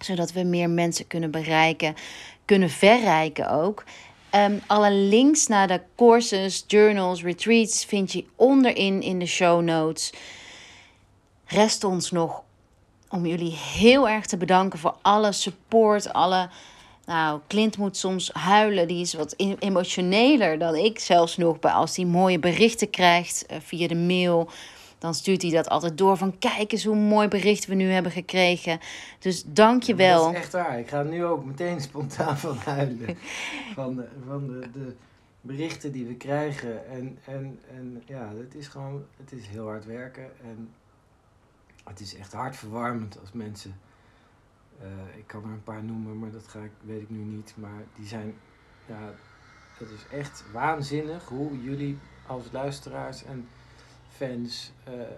[0.04, 1.94] zodat we meer mensen kunnen bereiken,
[2.44, 3.84] kunnen verrijken ook.
[4.30, 10.12] Ehm, alle links naar de courses, journals, retreats vind je onderin in de show notes.
[11.46, 12.42] Rest ons nog
[13.08, 16.48] om jullie heel erg te bedanken voor alle support, alle.
[17.06, 18.88] Nou, Clint moet soms huilen.
[18.88, 21.60] Die is wat e- emotioneler dan ik zelfs nog.
[21.60, 24.50] Als hij mooie berichten krijgt eh, via de mail.
[25.00, 28.12] Dan stuurt hij dat altijd door van kijk eens hoe mooi bericht we nu hebben
[28.12, 28.80] gekregen.
[29.18, 30.24] Dus dank je wel.
[30.24, 30.78] Dat is echt waar.
[30.78, 33.16] Ik ga nu ook meteen spontaan van huilen.
[33.74, 34.94] Van, de, van de, de
[35.40, 36.88] berichten die we krijgen.
[36.88, 40.30] En, en, en ja, het is gewoon, het is heel hard werken.
[40.42, 40.70] En
[41.84, 43.80] het is echt hartverwarmend als mensen,
[44.80, 47.54] eh, ik kan er een paar noemen, maar dat ga ik, weet ik nu niet.
[47.56, 48.34] Maar die zijn,
[48.86, 49.12] ja,
[49.78, 53.48] het is echt waanzinnig hoe jullie als luisteraars en
[54.20, 55.08] fans eh, eh,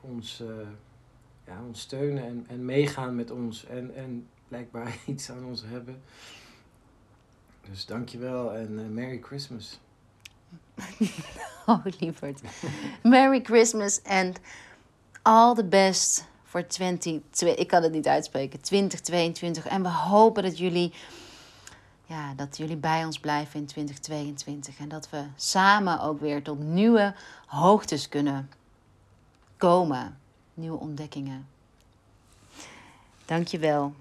[0.00, 0.68] ons, eh,
[1.46, 3.66] ja, ons steunen en, en meegaan met ons.
[3.66, 6.02] En, en blijkbaar iets aan ons hebben.
[7.70, 9.80] Dus dankjewel en Merry Christmas.
[11.66, 12.40] Oh, lieverd.
[13.02, 14.40] Merry Christmas and
[15.22, 17.20] all the best voor 20,
[17.56, 19.66] ik kan het niet uitspreken, 2022.
[19.66, 20.92] En we hopen dat jullie,
[22.12, 24.78] ja, dat jullie bij ons blijven in 2022.
[24.78, 27.14] En dat we samen ook weer tot nieuwe
[27.46, 28.50] hoogtes kunnen
[29.56, 30.18] komen.
[30.54, 31.46] Nieuwe ontdekkingen.
[33.24, 33.94] Dankjewel.